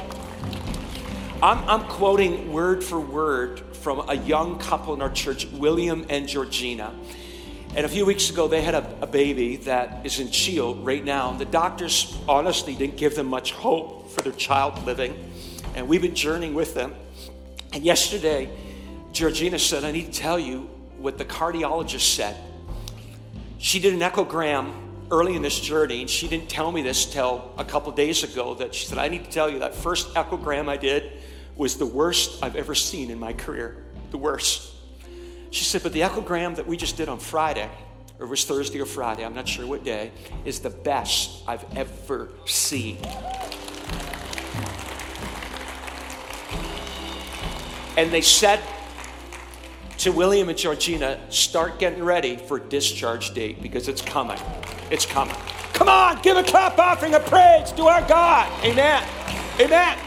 I'm, 1.43 1.59
I'm 1.69 1.83
quoting 1.89 2.53
word 2.53 2.85
for 2.85 3.01
word 3.01 3.63
from 3.81 4.09
a 4.09 4.15
young 4.15 4.59
couple 4.59 4.93
in 4.95 5.01
our 5.01 5.11
church, 5.11 5.47
William 5.47 6.05
and 6.11 6.29
Georgina. 6.29 6.95
And 7.75 7.87
a 7.87 7.89
few 7.89 8.05
weeks 8.05 8.31
ago, 8.31 8.47
they 8.49 8.63
had 8.63 8.75
a, 8.75 8.99
a 9.01 9.07
baby 9.07 9.57
that 9.57 10.05
is 10.05 10.21
in 10.21 10.31
Shield 10.31 10.85
right 10.85 11.05
now. 11.05 11.31
And 11.31 11.39
The 11.39 11.47
doctors 11.47 12.19
honestly 12.29 12.75
didn't 12.75 12.97
give 12.97 13.15
them 13.15 13.27
much 13.27 13.53
hope 13.53 14.11
for 14.11 14.23
their 14.23 14.33
child 14.33 14.85
living. 14.85 15.15
And 15.75 15.89
we've 15.89 16.03
been 16.03 16.15
journeying 16.15 16.55
with 16.55 16.75
them. 16.75 16.95
And 17.73 17.85
yesterday, 17.85 18.51
Georgina 19.13 19.59
said, 19.59 19.85
I 19.85 19.93
need 19.93 20.13
to 20.13 20.19
tell 20.21 20.39
you 20.39 20.69
what 20.99 21.17
the 21.17 21.25
cardiologist 21.25 22.15
said. 22.15 22.37
She 23.59 23.79
did 23.79 23.95
an 23.95 24.01
echogram 24.01 24.73
early 25.11 25.37
in 25.37 25.43
this 25.43 25.59
journey, 25.59 26.01
and 26.01 26.11
she 26.11 26.29
didn't 26.29 26.49
tell 26.49 26.71
me 26.73 26.83
this 26.83 27.07
till 27.07 27.53
a 27.57 27.65
couple 27.65 27.93
days 27.93 28.25
ago. 28.25 28.55
That 28.55 28.75
she 28.75 28.87
said, 28.87 28.99
I 28.99 29.09
need 29.09 29.25
to 29.25 29.31
tell 29.31 29.49
you 29.49 29.61
that 29.61 29.75
first 29.75 30.13
echogram 30.15 30.69
I 30.69 30.77
did 30.77 31.13
was 31.61 31.77
the 31.77 31.85
worst 31.85 32.43
I've 32.43 32.57
ever 32.57 32.75
seen 32.75 33.11
in 33.11 33.19
my 33.19 33.35
career. 33.35 33.77
The 34.13 34.17
worst. 34.17 34.73
She 35.51 35.65
said, 35.65 35.83
but 35.83 35.93
the 35.93 36.01
echogram 36.01 36.57
that 36.57 36.67
we 36.67 36.79
just 36.79 36.97
did 36.97 37.07
on 37.11 37.19
Friday, 37.19 37.69
or 38.19 38.25
it 38.25 38.31
was 38.31 38.47
Thursday 38.47 38.81
or 38.81 38.87
Friday, 38.87 39.27
I'm 39.27 39.35
not 39.35 39.47
sure 39.47 39.67
what 39.67 39.85
day, 39.85 40.11
is 40.47 40.61
the 40.61 40.71
best 40.71 41.43
I've 41.47 41.67
ever 41.77 42.31
seen. 42.47 42.97
And 47.99 48.11
they 48.11 48.23
said 48.23 48.61
to 49.99 50.13
William 50.13 50.49
and 50.49 50.57
Georgina, 50.57 51.21
start 51.29 51.79
getting 51.79 52.03
ready 52.03 52.37
for 52.37 52.59
discharge 52.59 53.35
date 53.35 53.61
because 53.61 53.87
it's 53.87 54.01
coming. 54.01 54.39
It's 54.91 55.05
coming. 55.05 55.37
Come 55.75 55.91
on, 55.91 56.23
give 56.23 56.39
a 56.39 56.43
clap 56.43 56.79
offering 56.79 57.15
of 57.15 57.27
praise 57.27 57.71
to 57.73 57.83
our 57.85 58.01
God. 58.09 58.51
Amen. 58.65 59.07
Amen. 59.61 59.99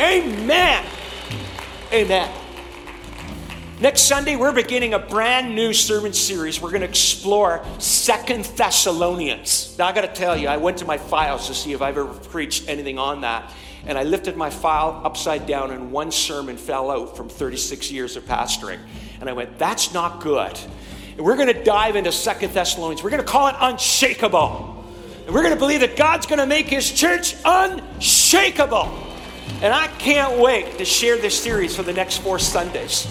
Amen. 0.00 0.86
Amen. 1.92 2.32
Next 3.80 4.02
Sunday, 4.02 4.36
we're 4.36 4.52
beginning 4.52 4.94
a 4.94 4.98
brand 5.00 5.56
new 5.56 5.72
sermon 5.72 6.12
series. 6.12 6.60
We're 6.60 6.70
going 6.70 6.82
to 6.82 6.88
explore 6.88 7.64
Second 7.78 8.44
Thessalonians. 8.44 9.76
Now, 9.76 9.88
I 9.88 9.92
got 9.92 10.02
to 10.02 10.08
tell 10.08 10.36
you, 10.36 10.46
I 10.46 10.56
went 10.56 10.78
to 10.78 10.84
my 10.84 10.98
files 10.98 11.48
to 11.48 11.54
see 11.54 11.72
if 11.72 11.82
I've 11.82 11.98
ever 11.98 12.06
preached 12.06 12.68
anything 12.68 12.96
on 12.96 13.22
that. 13.22 13.52
And 13.86 13.98
I 13.98 14.04
lifted 14.04 14.36
my 14.36 14.50
file 14.50 15.00
upside 15.04 15.46
down, 15.46 15.72
and 15.72 15.90
one 15.90 16.12
sermon 16.12 16.56
fell 16.56 16.92
out 16.92 17.16
from 17.16 17.28
36 17.28 17.90
years 17.90 18.16
of 18.16 18.24
pastoring. 18.24 18.78
And 19.20 19.28
I 19.28 19.32
went, 19.32 19.58
that's 19.58 19.92
not 19.92 20.20
good. 20.20 20.56
And 21.16 21.26
we're 21.26 21.36
going 21.36 21.52
to 21.52 21.64
dive 21.64 21.96
into 21.96 22.12
Second 22.12 22.52
Thessalonians. 22.52 23.02
We're 23.02 23.10
going 23.10 23.22
to 23.22 23.28
call 23.28 23.48
it 23.48 23.56
unshakable. 23.58 24.84
And 25.26 25.34
we're 25.34 25.42
going 25.42 25.54
to 25.54 25.58
believe 25.58 25.80
that 25.80 25.96
God's 25.96 26.26
going 26.26 26.38
to 26.38 26.46
make 26.46 26.66
his 26.66 26.92
church 26.92 27.34
unshakable. 27.44 29.07
And 29.60 29.74
I 29.74 29.88
can't 29.98 30.38
wait 30.38 30.78
to 30.78 30.84
share 30.84 31.16
this 31.16 31.42
series 31.42 31.74
for 31.74 31.82
the 31.82 31.92
next 31.92 32.18
four 32.18 32.38
Sundays. 32.38 33.06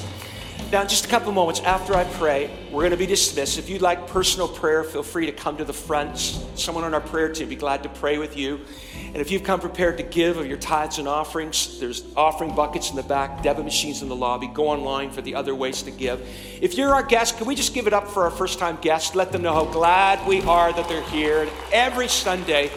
Now, 0.72 0.82
in 0.82 0.90
just 0.90 1.06
a 1.06 1.08
couple 1.08 1.32
moments 1.32 1.62
after 1.62 1.96
I 1.96 2.04
pray, 2.04 2.50
we're 2.72 2.82
going 2.82 2.92
to 2.92 2.98
be 2.98 3.06
dismissed. 3.06 3.58
If 3.58 3.70
you'd 3.70 3.82
like 3.82 4.06
personal 4.08 4.50
prayer, 4.50 4.84
feel 4.84 5.02
free 5.02 5.26
to 5.26 5.32
come 5.32 5.56
to 5.58 5.64
the 5.64 5.72
front. 5.72 6.18
Someone 6.18 6.84
on 6.84 6.94
our 6.94 7.00
prayer 7.00 7.32
team 7.32 7.48
would 7.48 7.52
be 7.52 7.56
glad 7.56 7.84
to 7.84 7.90
pray 7.90 8.18
with 8.18 8.36
you. 8.36 8.60
And 9.06 9.16
if 9.16 9.32
you've 9.32 9.44
come 9.44 9.62
prepared 9.62 9.98
to 9.98 10.04
give 10.04 10.36
of 10.36 10.46
your 10.46 10.58
tithes 10.58 11.00
and 11.00 11.08
offerings, 11.08 11.80
there's 11.80 12.04
offering 12.18 12.54
buckets 12.54 12.90
in 12.90 12.98
the 12.98 13.04
back, 13.04 13.44
debit 13.44 13.64
machines 13.64 14.02
in 14.02 14.10
the 14.10 14.16
lobby. 14.16 14.48
Go 14.48 14.68
online 14.68 15.10
for 15.10 15.22
the 15.22 15.36
other 15.36 15.56
ways 15.56 15.84
to 15.84 15.92
give. 15.92 16.20
If 16.62 16.74
you're 16.74 16.94
our 16.94 17.04
guest, 17.04 17.38
can 17.38 17.48
we 17.48 17.56
just 17.56 17.74
give 17.74 17.88
it 17.88 17.94
up 17.94 18.06
for 18.06 18.24
our 18.24 18.32
first 18.32 18.60
time 18.60 18.78
guests? 18.82 19.16
Let 19.16 19.32
them 19.32 19.44
know 19.44 19.54
how 19.54 19.66
glad 19.72 20.28
we 20.28 20.42
are 20.42 20.74
that 20.74 20.90
they're 20.90 21.02
here. 21.04 21.44
And 21.44 21.52
every 21.72 22.10
Sunday, 22.10 22.72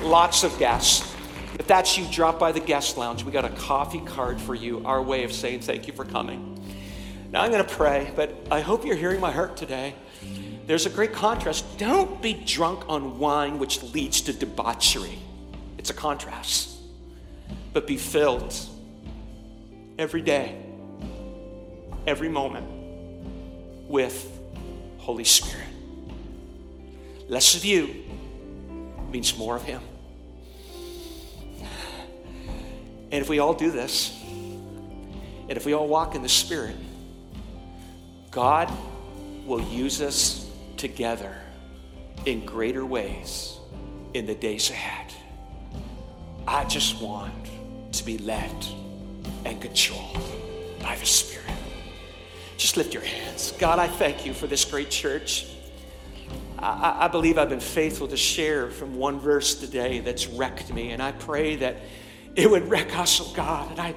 lots 0.00 0.44
of 0.44 0.56
guests. 0.60 1.11
If 1.58 1.66
that's 1.66 1.98
you, 1.98 2.06
drop 2.10 2.38
by 2.38 2.52
the 2.52 2.60
guest 2.60 2.96
lounge. 2.96 3.24
We 3.24 3.32
got 3.32 3.44
a 3.44 3.50
coffee 3.50 4.00
card 4.00 4.40
for 4.40 4.54
you, 4.54 4.82
our 4.84 5.02
way 5.02 5.24
of 5.24 5.32
saying 5.32 5.60
thank 5.60 5.86
you 5.86 5.92
for 5.92 6.04
coming. 6.04 6.48
Now 7.30 7.42
I'm 7.42 7.50
going 7.50 7.64
to 7.64 7.74
pray, 7.74 8.12
but 8.16 8.34
I 8.50 8.60
hope 8.60 8.84
you're 8.84 8.96
hearing 8.96 9.20
my 9.20 9.30
heart 9.30 9.56
today. 9.56 9.94
There's 10.66 10.86
a 10.86 10.90
great 10.90 11.12
contrast. 11.12 11.78
Don't 11.78 12.22
be 12.22 12.34
drunk 12.34 12.88
on 12.88 13.18
wine, 13.18 13.58
which 13.58 13.82
leads 13.82 14.22
to 14.22 14.32
debauchery. 14.32 15.18
It's 15.78 15.90
a 15.90 15.94
contrast. 15.94 16.70
But 17.72 17.86
be 17.86 17.96
filled 17.96 18.54
every 19.98 20.22
day, 20.22 20.62
every 22.06 22.28
moment 22.28 22.66
with 23.88 24.38
Holy 24.98 25.24
Spirit. 25.24 25.66
Less 27.28 27.54
of 27.54 27.64
you 27.64 28.04
means 29.10 29.36
more 29.36 29.56
of 29.56 29.62
Him. 29.62 29.82
And 33.12 33.20
if 33.20 33.28
we 33.28 33.38
all 33.38 33.52
do 33.52 33.70
this, 33.70 34.18
and 34.22 35.52
if 35.52 35.66
we 35.66 35.74
all 35.74 35.86
walk 35.86 36.14
in 36.14 36.22
the 36.22 36.30
Spirit, 36.30 36.76
God 38.30 38.72
will 39.44 39.60
use 39.60 40.00
us 40.00 40.48
together 40.78 41.36
in 42.24 42.46
greater 42.46 42.86
ways 42.86 43.58
in 44.14 44.24
the 44.24 44.34
days 44.34 44.70
ahead. 44.70 45.12
I 46.48 46.64
just 46.64 47.02
want 47.02 47.34
to 47.92 48.04
be 48.04 48.16
led 48.16 48.66
and 49.44 49.60
controlled 49.60 50.18
by 50.80 50.96
the 50.96 51.04
Spirit. 51.04 51.44
Just 52.56 52.78
lift 52.78 52.94
your 52.94 53.02
hands. 53.02 53.52
God, 53.58 53.78
I 53.78 53.88
thank 53.88 54.24
you 54.24 54.32
for 54.32 54.46
this 54.46 54.64
great 54.64 54.88
church. 54.88 55.46
I, 56.58 57.04
I, 57.04 57.08
believe 57.08 57.36
I've 57.36 57.48
been 57.48 57.60
faithful 57.60 58.08
to 58.08 58.16
share 58.16 58.70
from 58.70 58.96
one 58.96 59.18
verse 59.18 59.56
today 59.56 59.98
that's 59.98 60.28
wrecked 60.28 60.72
me, 60.72 60.92
and 60.92 61.02
I 61.02 61.12
pray 61.12 61.56
that 61.56 61.76
it 62.34 62.50
would 62.50 62.68
wreck 62.68 62.96
us, 62.98 63.20
oh 63.20 63.32
God. 63.34 63.70
And 63.70 63.80
I, 63.80 63.94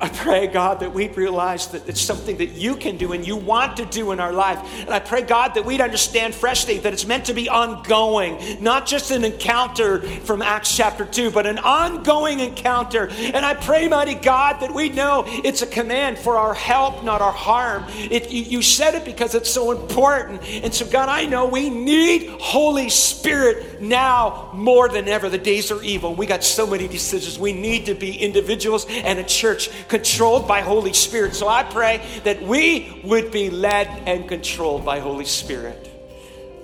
I 0.00 0.08
pray, 0.08 0.48
God, 0.48 0.80
that 0.80 0.92
we'd 0.92 1.16
realize 1.16 1.68
that 1.68 1.88
it's 1.88 2.00
something 2.00 2.36
that 2.38 2.50
you 2.50 2.74
can 2.74 2.96
do 2.96 3.12
and 3.12 3.24
you 3.24 3.36
want 3.36 3.76
to 3.76 3.84
do 3.84 4.10
in 4.10 4.18
our 4.18 4.32
life. 4.32 4.58
And 4.80 4.90
I 4.90 4.98
pray, 4.98 5.22
God, 5.22 5.54
that 5.54 5.64
we'd 5.64 5.80
understand 5.80 6.34
freshly 6.34 6.78
that 6.78 6.92
it's 6.92 7.06
meant 7.06 7.26
to 7.26 7.32
be 7.32 7.48
ongoing, 7.48 8.62
not 8.62 8.86
just 8.86 9.12
an 9.12 9.24
encounter 9.24 10.00
from 10.00 10.42
Acts 10.42 10.76
chapter 10.76 11.04
2, 11.04 11.30
but 11.30 11.46
an 11.46 11.58
ongoing 11.60 12.40
encounter. 12.40 13.08
And 13.08 13.46
I 13.46 13.54
pray, 13.54 13.86
mighty 13.86 14.16
God, 14.16 14.60
that 14.60 14.74
we 14.74 14.88
know 14.88 15.24
it's 15.26 15.62
a 15.62 15.66
command 15.66 16.18
for 16.18 16.36
our 16.38 16.54
help, 16.54 17.04
not 17.04 17.22
our 17.22 17.32
harm. 17.32 17.84
It, 17.88 18.32
you, 18.32 18.42
you 18.42 18.62
said 18.62 18.96
it 18.96 19.04
because 19.04 19.36
it's 19.36 19.50
so 19.50 19.70
important. 19.70 20.42
And 20.64 20.74
so, 20.74 20.86
God, 20.86 21.08
I 21.08 21.26
know 21.26 21.46
we 21.46 21.70
need 21.70 22.30
Holy 22.40 22.88
Spirit 22.88 23.80
now 23.80 24.50
more 24.54 24.88
than 24.88 25.06
ever. 25.06 25.28
The 25.28 25.38
days 25.38 25.70
are 25.70 25.82
evil. 25.84 26.16
We 26.16 26.26
got 26.26 26.42
so 26.42 26.66
many 26.66 26.88
decisions. 26.88 27.38
We 27.38 27.52
need 27.52 27.86
to 27.86 27.94
be 27.94 28.16
individuals 28.16 28.86
and 28.88 29.20
a 29.20 29.24
church 29.24 29.70
controlled 29.88 30.46
by 30.48 30.60
Holy 30.60 30.92
Spirit. 30.92 31.34
So 31.34 31.48
I 31.48 31.62
pray 31.62 32.00
that 32.24 32.42
we 32.42 33.00
would 33.04 33.30
be 33.30 33.50
led 33.50 33.88
and 34.06 34.28
controlled 34.28 34.84
by 34.84 35.00
Holy 35.00 35.24
Spirit. 35.24 35.90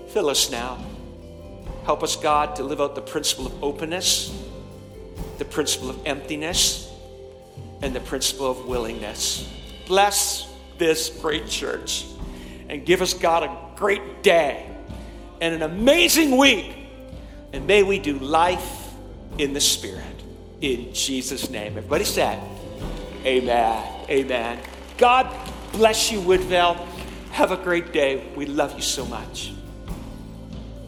Fill 0.08 0.28
us 0.28 0.50
now. 0.50 0.84
Help 1.84 2.02
us, 2.02 2.16
God, 2.16 2.56
to 2.56 2.62
live 2.62 2.80
out 2.80 2.94
the 2.94 3.00
principle 3.00 3.46
of 3.46 3.64
openness, 3.64 4.36
the 5.38 5.44
principle 5.44 5.90
of 5.90 6.06
emptiness, 6.06 6.90
and 7.82 7.94
the 7.94 8.00
principle 8.00 8.50
of 8.50 8.66
willingness. 8.66 9.48
Bless 9.86 10.46
this 10.78 11.08
great 11.08 11.48
church 11.48 12.04
and 12.68 12.84
give 12.84 13.02
us, 13.02 13.14
God, 13.14 13.44
a 13.44 13.76
great 13.76 14.22
day 14.22 14.66
and 15.40 15.54
an 15.54 15.62
amazing 15.62 16.36
week. 16.36 16.76
And 17.52 17.66
may 17.66 17.82
we 17.82 17.98
do 17.98 18.18
life 18.18 18.92
in 19.38 19.52
the 19.52 19.60
Spirit. 19.60 20.04
In 20.60 20.92
Jesus' 20.92 21.48
name. 21.48 21.78
Everybody 21.78 22.04
said, 22.04 22.38
Amen. 23.24 24.06
Amen. 24.08 24.58
God 24.98 25.34
bless 25.72 26.10
you, 26.10 26.20
Woodville. 26.20 26.74
Have 27.32 27.52
a 27.52 27.56
great 27.56 27.92
day. 27.92 28.32
We 28.34 28.46
love 28.46 28.74
you 28.74 28.82
so 28.82 29.04
much. 29.06 29.52